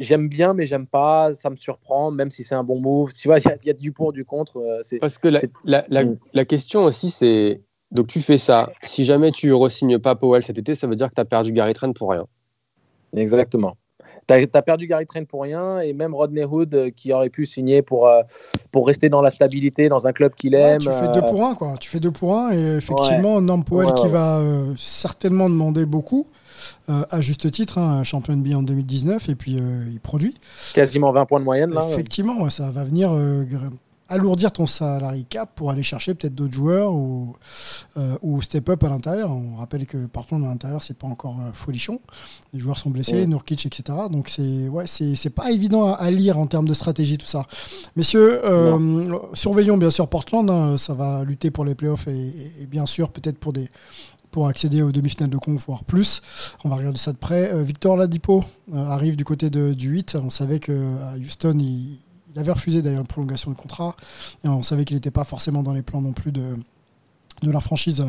[0.00, 1.32] j'aime bien, mais j'aime pas.
[1.34, 3.12] Ça me surprend, même si c'est un bon move.
[3.12, 4.56] Tu vois, il y a- il y, a du pour, du contre.
[4.58, 6.16] euh, c'est- parce que la, la, la, Mm.
[6.34, 7.60] la question aussi c'est
[7.92, 11.08] donc tu fais ça si jamais tu re-signes pas Powell cet été ça veut dire
[11.10, 12.26] que tu as perdu Gary Trent pour rien
[13.16, 13.76] Exactement.
[14.38, 17.46] Tu as, perdu Gary Trent pour rien et même Rodney Hood euh, qui aurait pu
[17.46, 18.22] signer pour, euh,
[18.70, 20.78] pour rester dans la stabilité, dans un club qu'il Ouais, aime.
[20.78, 21.74] Tu fais euh, deux pour un, quoi.
[21.80, 22.52] Tu fais deux pour un.
[22.52, 24.08] Et effectivement, Norm Powell Ouais, qui ouais.
[24.08, 26.26] va euh, certainement demander beaucoup,
[26.88, 30.34] euh, à juste titre, hein, champion NBA en 2019, et puis euh, il produit.
[30.74, 31.70] quasiment 20 points de moyenne.
[31.70, 31.86] Là.
[31.90, 33.44] Effectivement, ouais, ça va venir euh,
[34.10, 37.34] alourdir ton salary cap pour aller chercher peut-être d'autres joueurs ou,
[37.96, 39.30] euh, ou step up à l'intérieur.
[39.30, 42.00] On rappelle que Portland à l'intérieur, c'est pas encore euh, folichon.
[42.52, 43.26] Les joueurs sont blessés, Ouais.
[43.26, 43.98] Nurkic, etc.
[44.10, 47.46] Donc c'est ouais, c'est pas évident à, à lire en termes de stratégie tout ça.
[47.96, 50.50] Messieurs, euh, surveillons bien sûr Portland.
[50.50, 53.68] hein, ça va lutter pour les playoffs et, et- et bien sûr peut-être pour des
[54.32, 56.22] pour accéder aux demi-finales de conf, voire plus.
[56.64, 57.52] On va regarder ça de près.
[57.52, 60.16] Euh, Victor Ladipo arrive du côté de, du 8.
[60.24, 60.72] On savait qu'à
[61.18, 61.98] Houston, il,
[62.32, 63.96] il avait refusé d'ailleurs une prolongation de contrat.
[64.44, 66.56] On savait qu'il n'était pas forcément dans les plans non plus de,
[67.42, 68.04] de la franchise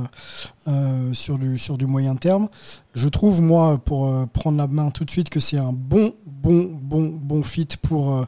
[0.67, 2.49] euh, sur, du, sur du moyen terme.
[2.93, 6.13] Je trouve, moi, pour euh, prendre la main tout de suite, que c'est un bon,
[6.25, 8.25] bon, bon, bon fit pour, euh,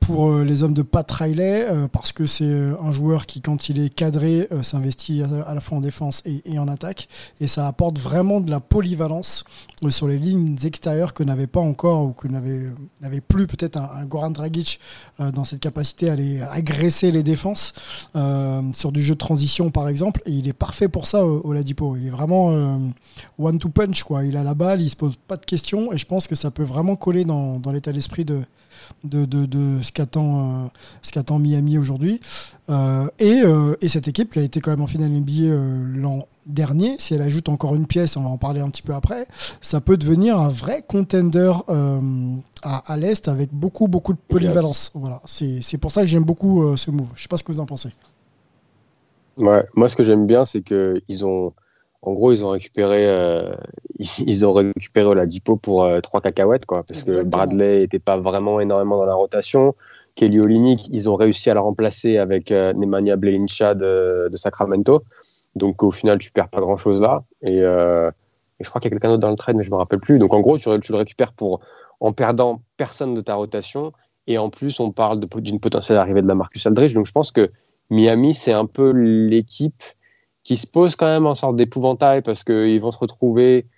[0.00, 3.40] pour euh, les hommes de Pat Riley, euh, parce que c'est euh, un joueur qui,
[3.40, 7.08] quand il est cadré, s'investit à, la fois en défense et, en attaque.
[7.40, 9.44] Et ça apporte vraiment de la polyvalence
[9.90, 14.04] sur les lignes extérieures que n'avait pas encore, ou que n'avait plus peut-être un, un
[14.04, 14.80] Goran Dragic
[15.18, 17.72] dans cette capacité à aller agresser les défenses
[18.16, 20.22] euh, sur du jeu de transition, par exemple.
[20.26, 21.96] Et il est parfait pour ça, au Oladipo.
[21.96, 22.76] Il est vraiment euh,
[23.38, 24.24] one to punch, quoi.
[24.24, 26.50] Il a la balle, il se pose pas de questions, et je pense que ça
[26.50, 28.40] peut vraiment coller dans, dans l'état d'esprit de,
[29.04, 30.70] de, de, de ce qu'attend
[31.12, 32.20] qu'attend Miami aujourd'hui.
[33.18, 33.42] et,
[33.80, 37.22] et, cette équipe qui a été quand même en finale NBA l'an dernier, si elle
[37.22, 39.26] ajoute encore une pièce, on va en parler un petit peu après,
[39.60, 41.52] ça peut devenir un vrai contender
[42.62, 44.92] à, à l'Est avec beaucoup, beaucoup de polyvalence.
[44.94, 47.10] Voilà, c'est pour ça que j'aime beaucoup ce move.
[47.16, 47.90] Je sais pas ce que vous en pensez.
[49.38, 51.52] Ouais, moi ce que j'aime bien, c'est qu'ils ont
[52.02, 53.54] en gros, ils ont récupéré, euh,
[53.98, 58.60] ils ont récupéré Oladipo pour euh, trois cacahuètes, quoi, parce que Bradley n'était pas vraiment
[58.60, 59.74] énormément dans la rotation.
[60.14, 65.02] Kelly Olynyk, ils ont réussi à la remplacer avec euh, Nemanja de, de, Sacramento.
[65.54, 67.22] Donc au final, tu perds pas grand chose là.
[67.42, 70.00] Et, je crois qu'il y a quelqu'un d'autre dans le trade, mais je me rappelle
[70.00, 70.18] plus.
[70.18, 71.60] Donc en gros, tu, tu, le récupères pour
[72.00, 73.92] en perdant personne de ta rotation.
[74.26, 76.92] Et en plus, on parle d'une potentielle arrivée de la Marcus Aldridge.
[76.92, 77.50] Donc je pense que
[77.88, 79.82] Miami, c'est un peu l'équipe
[80.50, 83.68] qui se pose quand même en sorte d'épouvantail parce qu'ils vont se retrouver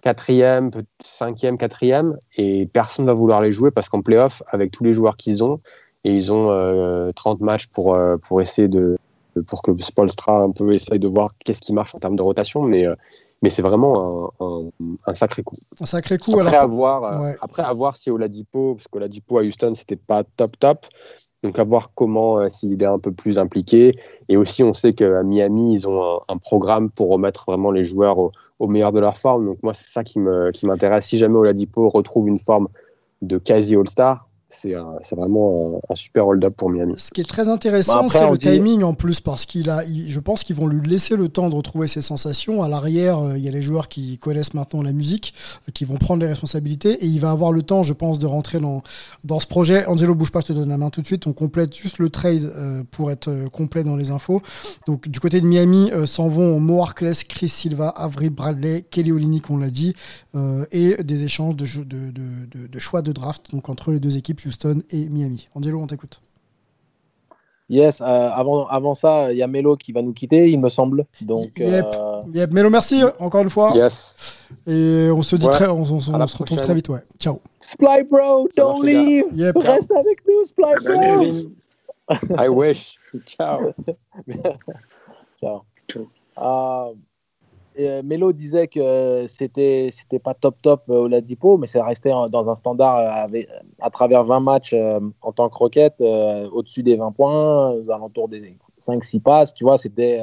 [0.00, 0.70] quatrième,
[1.02, 4.94] cinquième, quatrième, et personne ne va vouloir les jouer parce qu'en playoff, avec tous les
[4.94, 5.60] joueurs qu'ils ont,
[6.04, 6.44] et ils ont
[7.16, 8.96] 30 euh, matchs pour, euh, pour essayer de
[9.48, 12.62] pour que Spolstra un peu essaye de voir qu'est-ce qui marche en termes de rotation,
[12.62, 12.94] mais, euh,
[13.42, 14.70] mais c'est vraiment un,
[15.08, 15.56] un, sacré coup.
[15.80, 16.38] Un sacré coup.
[16.38, 20.86] Après, avoir, après avoir si Oladipo, parce qu'Oladipo à Houston, c'était pas top top,
[21.44, 23.94] donc à voir comment, euh, s'il est un peu plus impliqué.
[24.30, 28.18] Et aussi, on sait qu'à Miami, ils ont un, programme pour remettre vraiment les joueurs
[28.18, 29.44] au, meilleur de leur forme.
[29.44, 31.04] Donc moi, c'est ça qui m'intéresse.
[31.04, 32.68] Si jamais Oladipo retrouve une forme
[33.20, 34.26] de quasi All-Star,
[34.60, 36.94] c'est vraiment un, super hold-up pour Miami.
[36.98, 40.20] Ce qui est très intéressant, bah, c'est le timing en plus, parce qu'il a, je
[40.20, 42.62] pense qu'ils vont lui laisser le temps de retrouver ses sensations.
[42.62, 45.34] À l'arrière, euh, il y a les joueurs qui connaissent maintenant la musique,
[45.68, 48.26] euh, qui vont prendre les responsabilités, et il va avoir le temps, je pense, de
[48.26, 48.82] rentrer dans,
[49.24, 49.86] dans ce projet.
[49.86, 51.26] Angelo, bouge pas, je te donne la main tout de suite.
[51.26, 54.42] On complète juste le trade euh, pour être complet dans les infos.
[54.86, 59.50] Donc, du côté de Miami, s'en vont Mo Harkless, Chris Silva, Avery Bradley, Kelly Olynyk,
[59.50, 59.94] on l'a dit,
[60.72, 64.40] et des échanges de, de, de, de choix de draft donc entre les deux équipes.
[64.44, 65.48] Houston et Miami.
[65.54, 66.20] Angelo, on t'écoute.
[67.70, 70.68] Yes, euh, avant, avant ça, il y a Melo qui va nous quitter, il me
[70.68, 71.06] semble.
[71.22, 71.86] Donc, yep.
[71.94, 72.46] Euh...
[72.52, 73.72] Melo, merci encore une fois.
[73.74, 74.16] Yes.
[74.66, 77.02] Et on se dit très, on, on, on se retrouve très vite, ouais.
[77.18, 77.40] Ciao.
[77.60, 79.24] Sply Bro, don't leave.
[79.32, 79.56] Yep.
[79.56, 81.32] Reste avec nous, Sply Bro.
[82.38, 82.98] I wish.
[83.26, 83.72] Ciao.
[85.40, 85.64] Ciao.
[86.36, 86.94] Uh,
[87.78, 92.10] euh, Melo disait que c'était c'était pas top top euh, au Ladipo, mais c'est resté
[92.30, 93.42] dans un standard euh,
[93.80, 94.74] à travers 20 matchs
[95.22, 98.56] en tant que roquette, au-dessus des 20 points, aux alentours des
[98.86, 100.22] 5-6 passes, tu vois, c'était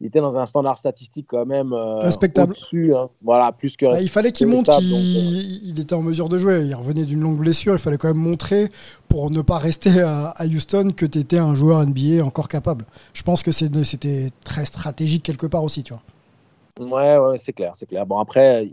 [0.00, 2.54] il était dans un standard statistique quand même respectable.
[2.54, 3.08] Dessus, hein.
[3.22, 3.86] voilà, plus que.
[3.86, 6.64] Bah, il fallait qu'il montre qu'il était en mesure de jouer.
[6.66, 7.72] Il revenait d'une longue blessure.
[7.72, 8.68] Il fallait quand même montrer
[9.08, 12.84] pour ne pas rester à, Houston que tu étais un joueur NBA encore capable.
[13.14, 16.02] Je pense que c'était très stratégique quelque part aussi, tu vois.
[16.90, 18.06] Ouais, c'est clair, c'est clair.
[18.06, 18.68] Bon, après,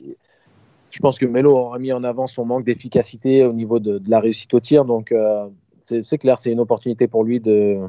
[0.92, 4.20] je pense que Melo aura mis en avant son manque d'efficacité au niveau de, la
[4.20, 4.86] réussite au tir.
[4.86, 5.48] Donc, euh,
[5.84, 7.80] c'est clair, c'est une opportunité pour lui de,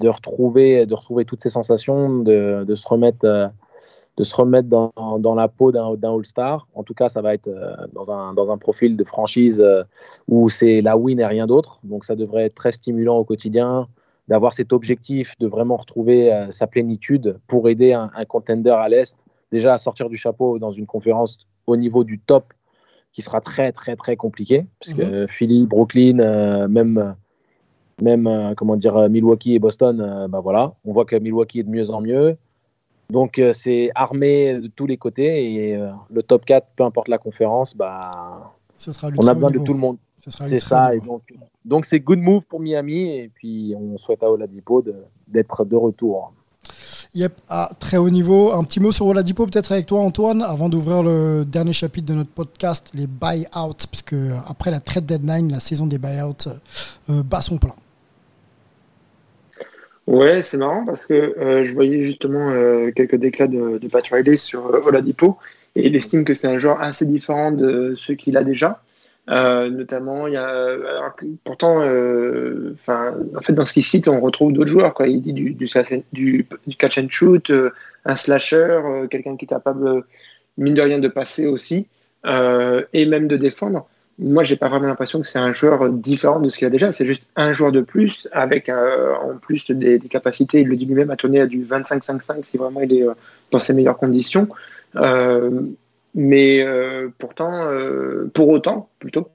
[0.00, 3.48] retrouver, de retrouver toutes ses sensations, de, se remettre, euh,
[4.16, 6.66] de se remettre dans, la peau d'un All-Star.
[6.74, 8.10] En tout cas, ça va être euh, dans
[8.50, 9.64] un, profil de franchise
[10.28, 11.80] où c'est la win et rien d'autre.
[11.84, 13.86] Donc, ça devrait être très stimulant au quotidien
[14.28, 19.16] d'avoir cet objectif de vraiment retrouver sa plénitude pour aider un contender à l'Est
[19.52, 22.52] déjà à sortir du chapeau dans une conférence au niveau du top
[23.12, 25.28] qui sera très très très compliqué parce que mhm.
[25.28, 27.14] Philly, Brooklyn, euh, même
[28.00, 31.64] même euh, comment dire Milwaukee et Boston, euh, bah voilà, on voit que Milwaukee est
[31.64, 32.36] de mieux en mieux.
[33.10, 35.78] Donc c'est armé de tous les côtés et
[36.08, 38.54] le top 4, peu importe la conférence, bah
[39.18, 39.98] on a besoin de tout le monde.
[40.16, 40.94] C'est ça.
[40.94, 41.22] Et donc
[41.62, 44.82] donc c'est good move pour Miami et puis on souhaite à Oladipo
[45.28, 46.32] d'être de retour.
[47.14, 48.52] Yep, à très haut niveau.
[48.52, 52.14] Un petit mot sur Oladipo peut-être avec toi Antoine, avant d'ouvrir le dernier chapitre de
[52.14, 53.44] notre podcast, les buyouts,
[53.90, 56.48] parce que euh, après la trade deadline, la saison des buyouts
[57.10, 57.74] euh, bat son plein.
[60.06, 62.50] Ouais, c'est marrant parce que euh, je voyais justement
[62.96, 65.36] quelques déclats de, de Pat Riley sur Oladipo
[65.76, 68.80] et il estime que c'est un joueur assez différent de ceux qu'il a déjà.
[69.30, 71.14] Euh, notamment, il y a,
[71.44, 74.94] pourtant, euh, en fait, dans ce qu'il cite, on retrouve d'autres joueurs.
[74.94, 75.08] Quoi.
[75.08, 75.56] Il dit du,
[76.76, 77.70] catch and shoot, euh,
[78.04, 80.04] un slasher, quelqu'un qui est capable,
[80.58, 81.86] mine de rien, de passer aussi,
[82.24, 83.86] et même de défendre.
[84.18, 86.92] Moi, j'ai pas vraiment l'impression que c'est un joueur différent de ce qu'il a déjà.
[86.92, 90.84] C'est juste un joueur de plus, avec en plus des, des, capacités, il le dit
[90.84, 93.06] lui-même, à tourner à du 25-5-5 si vraiment il est
[93.52, 94.48] dans ses meilleures conditions.
[96.14, 99.28] Mais euh, pourtant, euh, pour autant, plutôt,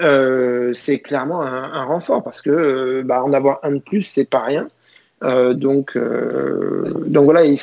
[0.00, 4.42] euh, c'est clairement un, renfort parce que bah, en avoir un de plus, c'est pas
[4.42, 4.68] rien.
[5.22, 7.58] donc, donc voilà, il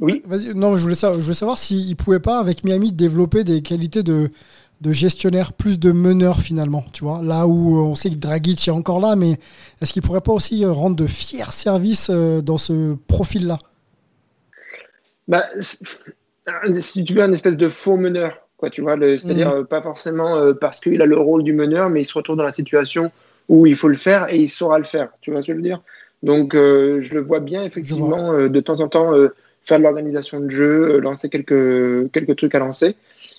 [0.00, 0.22] Oui.
[0.54, 4.02] Non, je voulais savoir, je voulais savoir s'il pouvait pas avec Miami développer des qualités
[4.02, 4.28] de
[4.80, 7.22] de gestionnaire, plus de meneur finalement, tu vois.
[7.22, 9.36] Là où on sait que Dragic est encore là, mais
[9.80, 13.60] est-ce qu'il pourrait pas aussi rendre de fiers services dans ce profil-là?
[15.28, 15.44] Bah,
[16.80, 19.66] Si tu veux, un espèce de faux meneur, quoi, tu vois, c'est-à-dire mm.
[19.66, 22.52] pas forcément parce qu'il a le rôle du meneur, mais il se retrouve dans la
[22.52, 23.10] situation
[23.48, 25.10] où il faut le faire et il saura le faire.
[25.20, 25.82] Tu vois ce que je veux dire?
[26.22, 29.12] Donc, je le vois bien, effectivement, de temps en temps
[29.64, 32.96] faire de l'organisation de jeu, lancer quelques, quelques trucs à lancer.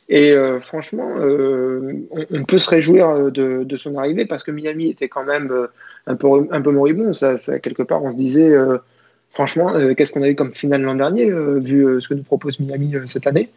[0.10, 4.90] Et euh, franchement, euh, on, peut se réjouir de, de, son arrivée parce que Miami
[4.90, 5.68] était quand même euh,
[6.08, 7.14] un peu, un peu moribond.
[7.14, 8.54] Ça, ça quelque part, on se disait,
[9.34, 12.94] franchement, qu'est-ce qu'on a eu comme finale l'an dernier, vu ce que nous propose Miami
[13.08, 13.50] cette année?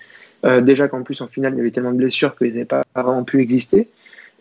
[0.62, 3.24] Déjà qu'en plus, en finale, il y avait tellement de blessures qu'ils n'avaient pas vraiment
[3.24, 3.88] pu exister.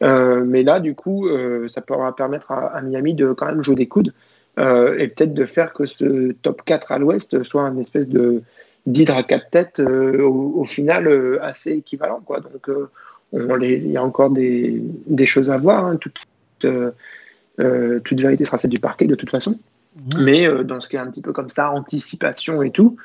[0.02, 1.28] mais là, du coup,
[1.70, 4.14] ça pourra permettre à, Miami de quand même jouer des coudes
[4.58, 8.44] et peut-être de faire que ce top 4 à l'ouest soit un espèce de
[8.86, 12.22] d'hydre à quatre têtes euh, au, final euh, assez équivalent.
[12.26, 12.40] Quoi.
[12.40, 12.90] Donc euh,
[13.34, 15.86] il y a encore des, des choses à voir.
[15.86, 15.98] Hein.
[15.98, 16.20] Toute,
[16.60, 19.58] toute vérité sera celle du parquet de toute façon.
[19.96, 20.24] Mmh.
[20.24, 22.98] Mais dans ce qui est un petit peu comme ça, anticipation et tout,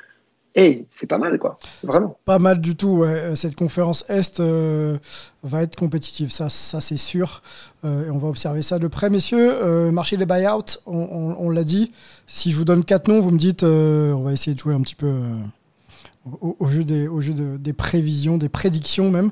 [0.56, 1.60] et c'est pas mal, quoi.
[1.84, 2.18] Vraiment.
[2.24, 3.36] Pas mal du tout, ouais.
[3.36, 4.42] Cette conférence Est
[5.44, 7.42] va être compétitive, ça, ça c'est sûr.
[7.84, 9.90] et on va observer ça de près, messieurs.
[9.92, 11.92] marché des buyouts, on, on l'a dit.
[12.26, 14.80] Si je vous donne quatre noms, vous me dites, on va essayer de jouer un
[14.80, 15.20] petit peu
[16.40, 19.30] au, jeu, des, au jeu des prévisions, des prédictions même.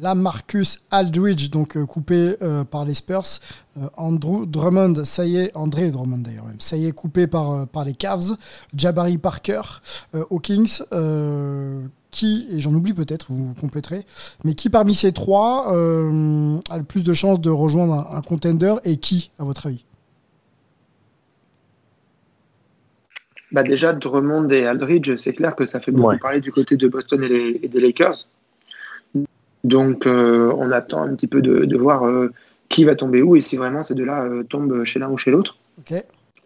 [0.00, 3.38] Là, Marcus Aldridge, donc euh, coupé euh, par les Spurs.
[3.76, 7.66] Euh, Andrew Drummond, ça y est, André Drummond d'ailleurs même, ça y est, coupé par,
[7.68, 8.34] par les Cavs.
[8.74, 9.60] Jabari Parker
[10.30, 10.80] aux Kings.
[12.10, 14.04] qui, et j'en oublie peut-être, vous compléterez,
[14.42, 18.96] mais qui parmi ces trois a le plus de chances de rejoindre un contender et
[18.96, 19.84] qui, à votre avis?
[23.52, 26.88] Bah déjà, Drummond et Aldridge, c'est clair que ça fait beaucoup parler du côté de
[26.88, 28.26] Boston et, des Lakers.
[29.64, 32.32] Donc, euh, on attend un petit peu de, voir euh,
[32.68, 35.30] qui va tomber où et si vraiment ces deux-là euh, tombent chez l'un ou chez
[35.30, 35.58] l'autre.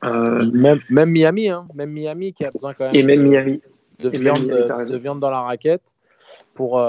[0.03, 1.67] Même, même, Miami, hein.
[1.75, 2.95] même Miami qui a besoin quand même.
[2.95, 3.61] Et même Miami.
[4.01, 5.95] De, viande, de viande, dans la raquette
[6.55, 6.83] pour,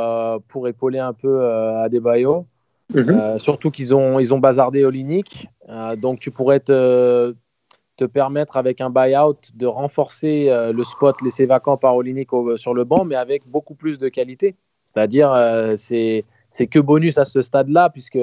[0.48, 5.48] pour épauler un peu à des Mm surtout qu'ils ont, ils ont bazardé Olinik.
[5.98, 7.34] donc, tu pourrais te
[7.98, 12.74] te permettre avec un buyout de renforcer euh, le spot laissé vacant par Olinik sur
[12.74, 14.56] le banc, mais avec beaucoup plus de qualité.
[14.96, 16.24] C'est-à-dire, euh, c'est
[16.68, 18.20] que bonus à ce stade-là, puisque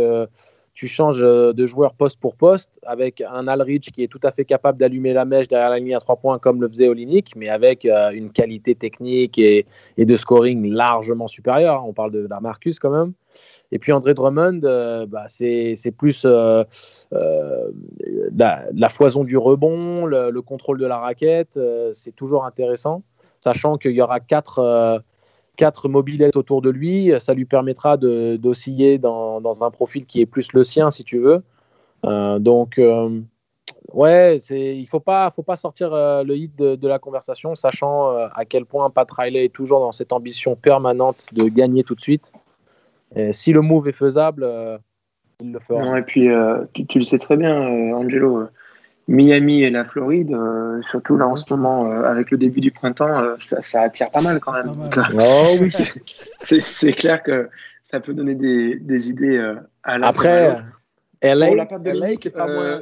[0.74, 4.32] tu changes euh, de joueur poste pour poste avec un Alrich qui est tout à
[4.32, 7.36] fait capable d'allumer la mèche derrière la ligne à trois points comme le faisait Olinik,
[7.36, 9.66] mais avec une qualité technique et,
[9.98, 11.86] et, de scoring largement supérieure.
[11.86, 13.12] On parle de la Marcus quand même.
[13.72, 16.62] Et puis André Drummond, euh, bah, c'est plus euh,
[17.14, 17.70] euh,
[18.36, 21.58] la, foison du rebond, le, contrôle de la raquette.
[21.94, 23.02] c'est toujours intéressant,
[23.40, 25.02] sachant qu'il y aura quatre,
[25.56, 27.12] quatre mobilettes autour de lui.
[27.18, 31.18] Ça lui permettra d'osciller dans, dans, un profil qui est plus le sien, si tu
[31.18, 31.42] veux.
[32.38, 32.80] donc,
[33.92, 38.44] ouais, il ne faut pas, faut pas sortir le hit de, la conversation, sachant à
[38.44, 42.32] quel point Pat Riley est toujours dans cette ambition permanente de gagner tout de suite
[43.32, 44.78] si le move est faisable, euh,
[45.40, 45.98] il le fera.
[45.98, 48.44] et puis, euh, tu, le sais très bien, euh, Angelo.
[49.08, 50.36] Miami et la Floride,
[50.90, 54.52] surtout là en ce moment, avec le début du printemps, ça, attire pas mal quand
[54.52, 54.70] même.
[55.18, 55.70] Oh, oui.
[56.40, 57.48] c'est clair que
[57.82, 60.54] ça peut donner des, des idées à la Après,
[61.22, 62.80] LA, Pour la part de LA, pas moins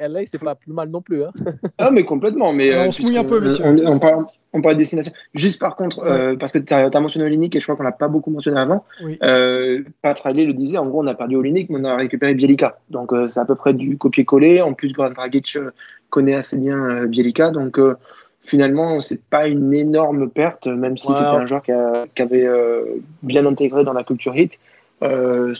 [0.00, 1.24] LA, c'est pas plus mal non plus.
[1.24, 1.32] Hein.
[1.78, 2.52] ah, mais complètement.
[2.52, 3.64] Mais, on se mouille un peu, monsieur.
[3.66, 5.12] On, parle, de destination.
[5.34, 7.92] Juste par contre, euh, parce que tu as, mentionné Olinik et je crois qu'on l'a
[7.92, 8.84] pas beaucoup mentionné avant.
[9.04, 9.18] Oui.
[9.22, 12.34] Euh, Pat Riley le disait, en gros, on a perdu Olinik, mais on a récupéré
[12.34, 12.78] Bielica.
[12.90, 14.62] Donc euh, c'est à peu près du copier-coller.
[14.62, 15.58] En plus, Goran Dragic
[16.08, 17.50] connaît assez bien Bielica.
[17.50, 17.78] Donc
[18.40, 21.72] finalement, c'est pas une énorme perte, même si c'était un joueur qui,
[22.14, 22.48] qui avait
[23.22, 24.58] bien intégré dans la culture hit.
[25.04, 25.54] Euh,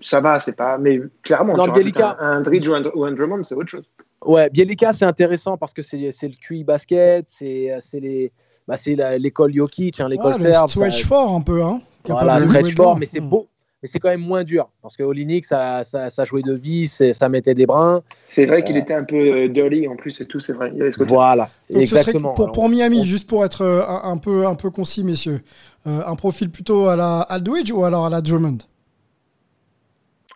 [0.00, 0.76] ça va, c'est pas.
[0.78, 3.84] Mais clairement, non, Bielica, un, un Dridge ou un, ou un Drummond, c'est autre chose.
[4.24, 8.32] Ouais, Bielica, c'est intéressant parce que c'est le QI basket, c'est les.
[8.68, 10.70] Bah, c'est l'école Jokic, hein, l'école ouais, serbe.
[10.70, 11.80] Stretch fort un peu, hein.
[12.06, 13.28] Voilà, stretch fort, mais c'est hmm.
[13.28, 13.48] beau.
[13.82, 16.86] Mais c'est quand même moins dur parce que Olinik, ça, ça, ça, jouait de vie,
[16.86, 18.00] ça mettait des brins.
[18.28, 20.70] C'est vrai qu'il euh, était un peu euh, dirty en plus et tout, c'est vrai.
[20.72, 22.32] Il y avait ce voilà, Donc exactement.
[22.32, 25.40] pour, pour, Miami, juste pour être un, un, peu, un peu concis, messieurs,
[25.84, 28.58] un profil plutôt à la Aldridge ou alors à la Drummond?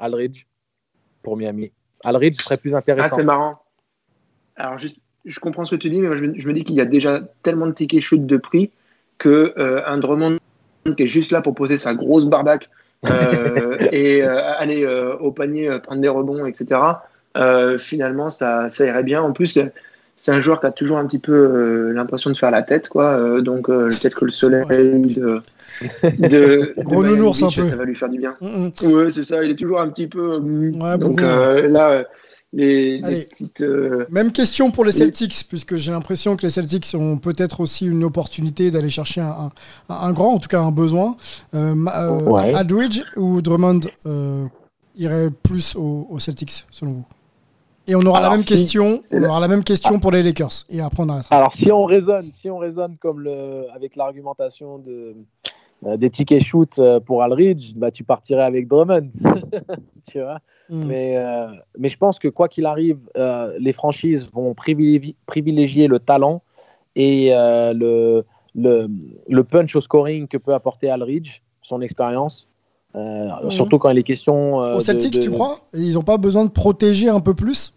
[0.00, 0.46] Aldridge
[1.22, 1.72] pour Miami.
[2.04, 3.08] Aldridge serait plus intéressant.
[3.12, 3.62] Ah, c'est marrant.
[4.56, 7.20] Alors, je comprends ce que tu dis, mais je, me dis qu'il y a déjà
[7.42, 8.70] tellement de tickets chutes de prix
[9.18, 10.36] que euh, un Drummond
[10.96, 12.70] qui est juste là pour poser sa grosse barbaque
[13.06, 14.86] euh, et euh, aller
[15.20, 16.80] au panier prendre des rebonds, etc.
[17.78, 19.22] finalement, ça, ça, irait bien.
[19.22, 19.58] En plus,
[20.16, 22.88] c'est un joueur qui a toujours un petit peu euh, l'impression de faire la tête,
[22.88, 23.10] quoi.
[23.12, 24.66] Euh, donc euh, peut-être que le soleil
[25.14, 25.42] de,
[26.28, 27.68] de, Gros de nounours un peu.
[27.68, 28.32] ça va lui faire du bien.
[28.40, 29.44] Mm, Ouais, c'est ça.
[29.44, 30.38] Il est toujours un petit peu.
[30.38, 32.04] Ouais, donc beaucoup, euh, là,
[32.52, 33.60] les, petites.
[33.60, 34.92] euh, Même question pour les.
[34.92, 39.50] Celtics, puisque j'ai l'impression que les Celtics ont peut-être aussi une opportunité d'aller chercher un,
[39.90, 41.16] un- un grand, en tout cas un besoin.
[41.52, 42.54] Ouais.
[42.54, 44.46] Aldridge ou Drummond euh,
[44.96, 47.04] irait plus aux, aux Celtics, selon vous?
[47.88, 49.02] Et on aura Alors, la même si- question.
[49.12, 50.64] On aura la même question pour les Lakers.
[50.70, 51.36] Et après on arrêtera.
[51.36, 55.14] Alors, si on raisonne, si on raisonne comme le, avec l'argumentation de,
[55.86, 59.10] euh, des tickets shoot euh, pour Aldridge, bah, tu partirais avec Drummond.
[60.10, 60.84] tu vois Mm.
[60.84, 61.46] mais, euh,
[61.78, 66.42] mais je pense que quoi qu'il arrive, euh, les franchises vont privilégier, privilégier le talent
[66.96, 68.24] et le,
[68.56, 68.88] le,
[69.28, 72.48] le punch au scoring que peut apporter Aldridge, son expérience.
[72.96, 73.28] Euh.
[73.50, 74.60] Surtout quand il est question.
[74.60, 75.58] euh, Aux de- Celtics, de- tu crois?
[75.72, 77.74] Ils n'ont pas besoin de protéger un peu plus?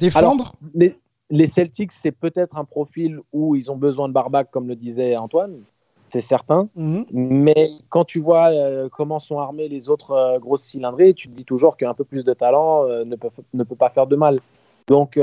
[0.00, 0.98] Défendre les,
[1.30, 5.16] les Celtics, c'est peut-être un profil où ils ont besoin de barbac, comme le disait
[5.16, 5.60] Antoine,
[6.08, 6.68] c'est certain.
[6.74, 7.04] Mhm.
[7.12, 11.34] Mais quand tu vois euh, comment sont armés les autres euh, grosses cylindrées, tu te
[11.34, 14.16] dis toujours qu'un peu plus de talent euh, ne, peut, ne peut pas faire de
[14.16, 14.40] mal.
[14.86, 15.18] Donc,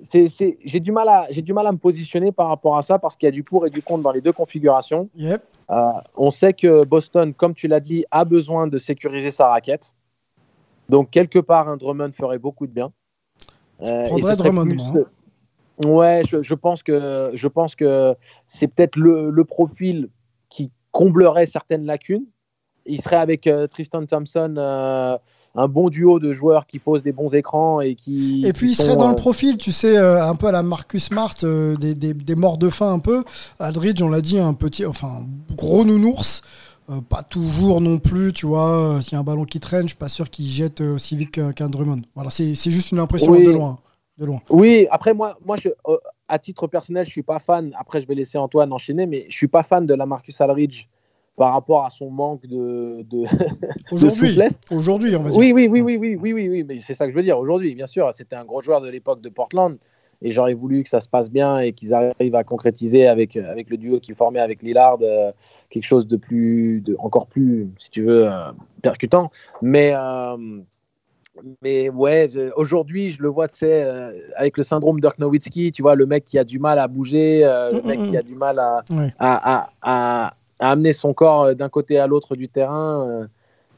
[0.00, 3.16] j'ai du, mal à- j'ai du mal à me positionner par rapport à ça parce
[3.16, 5.10] qu'il y a du pour et du contre dans les deux configurations.
[5.16, 5.42] Yep.
[6.16, 9.94] On sait que Boston, comme tu l'as dit, a besoin de sécuriser sa raquette.
[10.88, 12.92] Donc, quelque part, un Drummond ferait beaucoup de bien.
[13.82, 15.04] Euh, et prendrais ce serait Drummond, plus- hein.
[15.86, 18.14] Ouais, je, je pense que, je pense que
[18.46, 20.08] c'est peut-être le, le profil
[20.48, 22.24] qui comblerait certaines lacunes.
[22.86, 25.18] Il serait avec euh, Tristan Thompson euh,
[25.54, 28.42] un bon duo de joueurs qui posent des bons écrans et qui.
[28.46, 30.52] Et puis qui il serait sont, dans euh, le profil, tu sais, un peu à
[30.52, 33.22] la Marcus Smart, des, des, des morts de faim un peu.
[33.58, 36.42] Aldridge, on l'a dit, un petit, enfin, gros nounours.
[36.88, 38.96] Euh, pas toujours non plus, tu vois.
[38.96, 40.94] euh, S'il y a un ballon qui traîne, je suis pas sûr qu'il jette euh,
[40.94, 42.02] aussi vite qu'un Drummond.
[42.14, 43.42] Voilà, c'est juste une impression Oui.
[43.42, 43.78] de loin.
[44.18, 44.40] De loin.
[44.50, 45.96] Oui, après moi, moi je, euh,
[46.28, 47.72] à titre personnel, je suis pas fan.
[47.78, 50.86] Après, je vais laisser Antoine enchaîner, mais je suis pas fan de la Marcus Aldridge
[51.36, 53.24] par rapport à son manque de, de,
[53.90, 54.58] Aujourd'hui, souplesse.
[54.70, 55.38] aujourd'hui, on va dire.
[55.38, 57.38] Oui, oui, oui, oui, oui, oui, oui, oui, mais c'est ça que je veux dire.
[57.38, 59.76] Aujourd'hui, bien sûr, c'était un gros joueur de l'époque de Portland
[60.22, 63.50] et j'aurais voulu que ça se passe bien et qu'ils arrivent à concrétiser avec, euh,
[63.50, 65.30] avec le duo qu'ils formaient avec Lillard euh,
[65.70, 68.50] quelque chose de plus, de, encore plus, si tu veux, euh,
[68.82, 69.30] percutant.
[69.60, 70.36] Mais, euh,
[71.62, 73.86] mais ouais, aujourd'hui, je le vois, tu sais,
[74.36, 77.42] avec le syndrome Dirk Nowitzki, tu vois, le mec qui a du mal à bouger,
[77.42, 79.12] le mec qui a du mal à, Ouais.
[79.18, 83.28] à, à, amener son corps d'un côté à l'autre du terrain.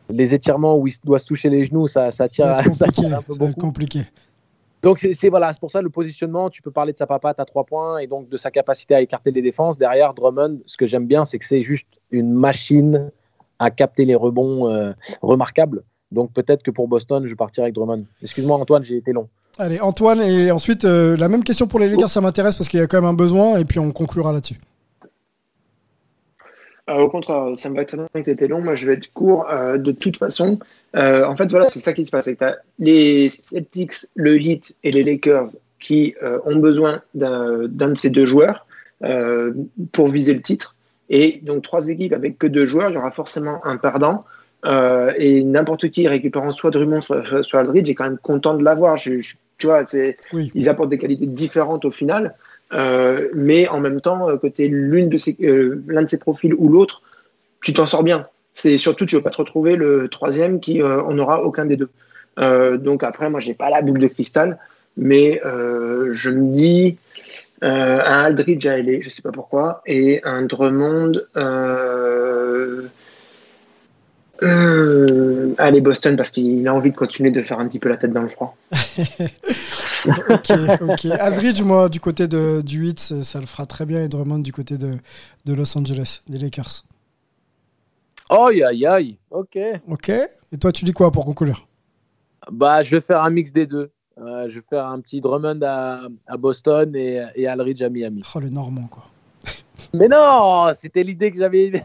[0.09, 3.23] les étirements où il doit se toucher les genoux, ça, ça tire, ça tire un
[3.23, 3.61] peu beaucoup.
[3.61, 4.03] compliqué.
[4.83, 6.51] Donc c'est voilà, pour ça le positionnement.
[6.51, 9.01] Tu peux parler de sa papate à trois points et donc de sa capacité à
[9.01, 9.77] écarter les défenses.
[9.77, 13.11] Derrière Drummond, ce que j'aime bien, c'est que c'est juste une machine
[13.59, 15.83] à capter les rebonds euh, remarquables.
[16.13, 18.05] Donc peut-être que pour Boston, je partirai avec Drummond.
[18.23, 19.29] Excuse-moi Antoine, j'ai été long.
[19.61, 22.79] Allez, Antoine, et ensuite, euh, la même question pour les Lakers, ça m'intéresse parce qu'il
[22.79, 24.61] y a quand même un besoin, et puis on conclura là-dessus.
[26.89, 28.61] Euh, au contraire, ça me va très bien que tu été long.
[28.63, 30.59] Moi, je vais être court euh, de toute façon.
[30.97, 32.27] Euh, en fait, voilà, c'est ça qui se passe.
[32.27, 32.45] que
[32.79, 38.27] les Celtics, le Heat et les Lakers qui euh, ont besoin d'un de ces deux
[38.27, 38.67] joueurs
[39.93, 40.75] pour viser le titre.
[41.11, 44.25] Et donc, trois équipes avec que deux joueurs, il y aura forcément un perdant.
[44.65, 48.65] Euh, et n'importe qui récupérant soit Drummond, soit, soit, Aldridge est quand même content de
[48.65, 48.97] l'avoir.
[48.97, 49.83] Je- je- Tu vois,
[50.33, 50.53] Oui.
[50.55, 52.37] ils apportent des qualités différentes au final.
[52.73, 56.55] Euh, mais en même temps, euh, côté l'une de ces, euh, l'un de ces profils
[56.55, 57.03] ou l'autre,
[57.63, 58.27] tu t'en sors bien.
[58.55, 61.89] C'est surtout, tu ne veux pas te retrouver le troisième qui euh, aucun des deux.
[62.37, 64.59] Donc après, moi, j'ai pas la boule de cristal,
[64.97, 66.97] mais je me dis
[67.63, 71.13] un Aldridge à LA, je sais pas pourquoi, et un Drummond.
[75.59, 78.13] Allez Boston parce qu'il a envie de continuer de faire un petit peu la tête
[78.13, 78.57] dans le froid.
[80.81, 84.41] ok, moi, du côté de, du 8, ça, ça le fera très bien, et Drummond
[84.41, 84.97] du côté de,
[85.45, 86.85] de Los Angeles, des Lakers.
[88.31, 89.19] Aïe aïe aïe.
[89.31, 89.59] Ok.
[89.89, 90.09] Ok.
[90.11, 91.67] Et toi, tu dis quoi pour conclure?
[92.51, 93.91] Bah je vais faire un mix des deux.
[94.21, 98.23] Euh, je vais faire un petit Drummond à, à Boston et, et Aldridge à Miami.
[98.35, 99.05] Oh, le Normand, quoi.
[99.95, 101.67] Mais non, c'était l'idée que j'avais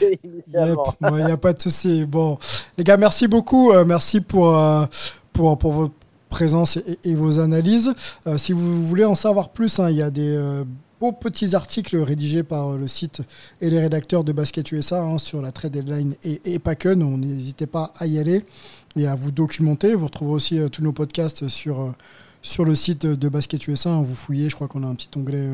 [0.00, 2.06] Il n'y a pas de souci.
[2.06, 2.38] Bon,
[2.78, 3.72] les gars, merci beaucoup.
[3.72, 4.86] Euh, merci pour, euh,
[5.32, 5.94] pour, pour votre
[6.34, 7.94] présence et, vos analyses.
[8.26, 10.64] Euh, si vous voulez en savoir plus, hein, il y a des euh,
[11.00, 13.22] beaux petits articles rédigés par euh, le site
[13.60, 16.92] et les rédacteurs de Basket USA hein, sur la trade deadline et, que.
[16.92, 18.44] Donc, N'hésitez pas à y aller
[18.96, 19.94] et à vous documenter.
[19.94, 21.94] Vous retrouvez aussi tous nos podcasts sur,
[22.42, 23.90] sur le site de Basket USA.
[23.90, 24.02] hein.
[24.02, 25.48] Vous fouillez, je crois qu'on a un petit onglet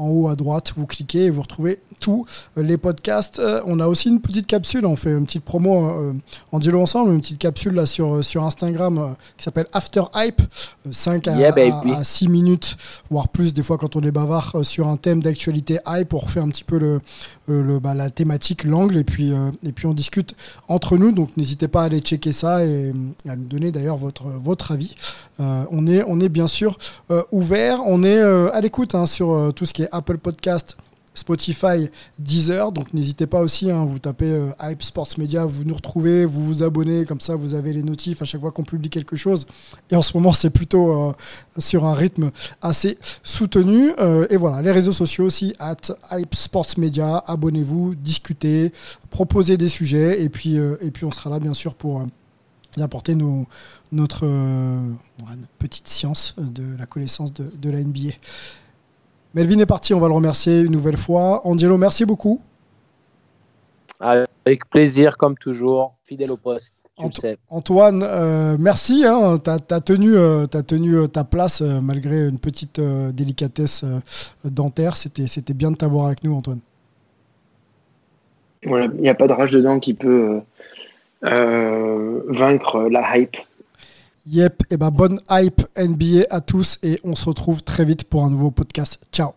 [0.00, 2.24] en haut à droite, vous cliquez et vous retrouvez tous
[2.56, 3.40] les podcasts.
[3.66, 6.14] on a aussi une petite capsule, on fait une petite promo
[6.50, 10.40] en dialogue ensemble, une petite capsule là sur, sur Instagram qui s'appelle After Hype,
[10.90, 12.76] 5 à, 6 minutes,
[13.10, 16.42] voire plus des fois quand on est bavard sur un thème d'actualité hype, pour faire
[16.42, 17.00] un petit peu le,
[17.46, 19.32] le bah, la thématique, l'angle, et puis,
[19.62, 20.34] et puis on discute
[20.68, 21.12] entre nous.
[21.12, 22.92] Donc n'hésitez pas à aller checker ça et
[23.28, 24.94] à nous donner d'ailleurs votre, votre avis.
[25.38, 26.78] on, est, on est bien sûr
[27.30, 30.76] ouvert, on est à l'écoute hein, sur tout ce qui est Apple Podcast,
[31.14, 31.88] Spotify,
[32.18, 32.72] Deezer.
[32.72, 36.44] Donc n'hésitez pas aussi, hein, vous tapez euh, Hype Sports Media, vous nous retrouvez, vous
[36.44, 39.46] vous abonnez, comme ça vous avez les notifs à chaque fois qu'on publie quelque chose.
[39.90, 41.12] Et en ce moment, c'est plutôt euh,
[41.58, 42.30] sur un rythme
[42.62, 43.92] assez soutenu.
[43.98, 45.76] Euh, et voilà, les réseaux sociaux aussi, at
[46.12, 48.72] Hype Sports Media, abonnez-vous, discutez,
[49.10, 50.58] proposez des sujets, et puis,
[51.02, 52.06] on sera là bien sûr pour
[52.80, 53.16] apporter
[53.90, 54.26] notre,
[55.58, 58.10] petite science de la connaissance de la NBA.
[59.34, 61.46] Melvin est parti, on va le remercier une nouvelle fois.
[61.46, 62.40] Angelo, merci beaucoup.
[64.00, 66.72] Avec plaisir, comme toujours, fidèle au poste.
[67.48, 69.04] Antoine, euh, merci.
[69.06, 73.84] Hein, tu as, tenu, euh, tenu euh, ta place malgré une petite délicatesse
[74.44, 74.96] dentaire.
[74.96, 76.60] C'était bien de t'avoir avec nous, Antoine.
[78.62, 80.40] Il n'y a pas de rage dedans qui peut
[81.22, 83.36] vaincre la hype.
[84.26, 88.24] Yep, et bah bonne hype NBA à tous et on se retrouve très vite pour
[88.24, 89.00] un nouveau podcast.
[89.12, 89.32] Ciao.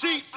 [0.00, 0.29] Cheat.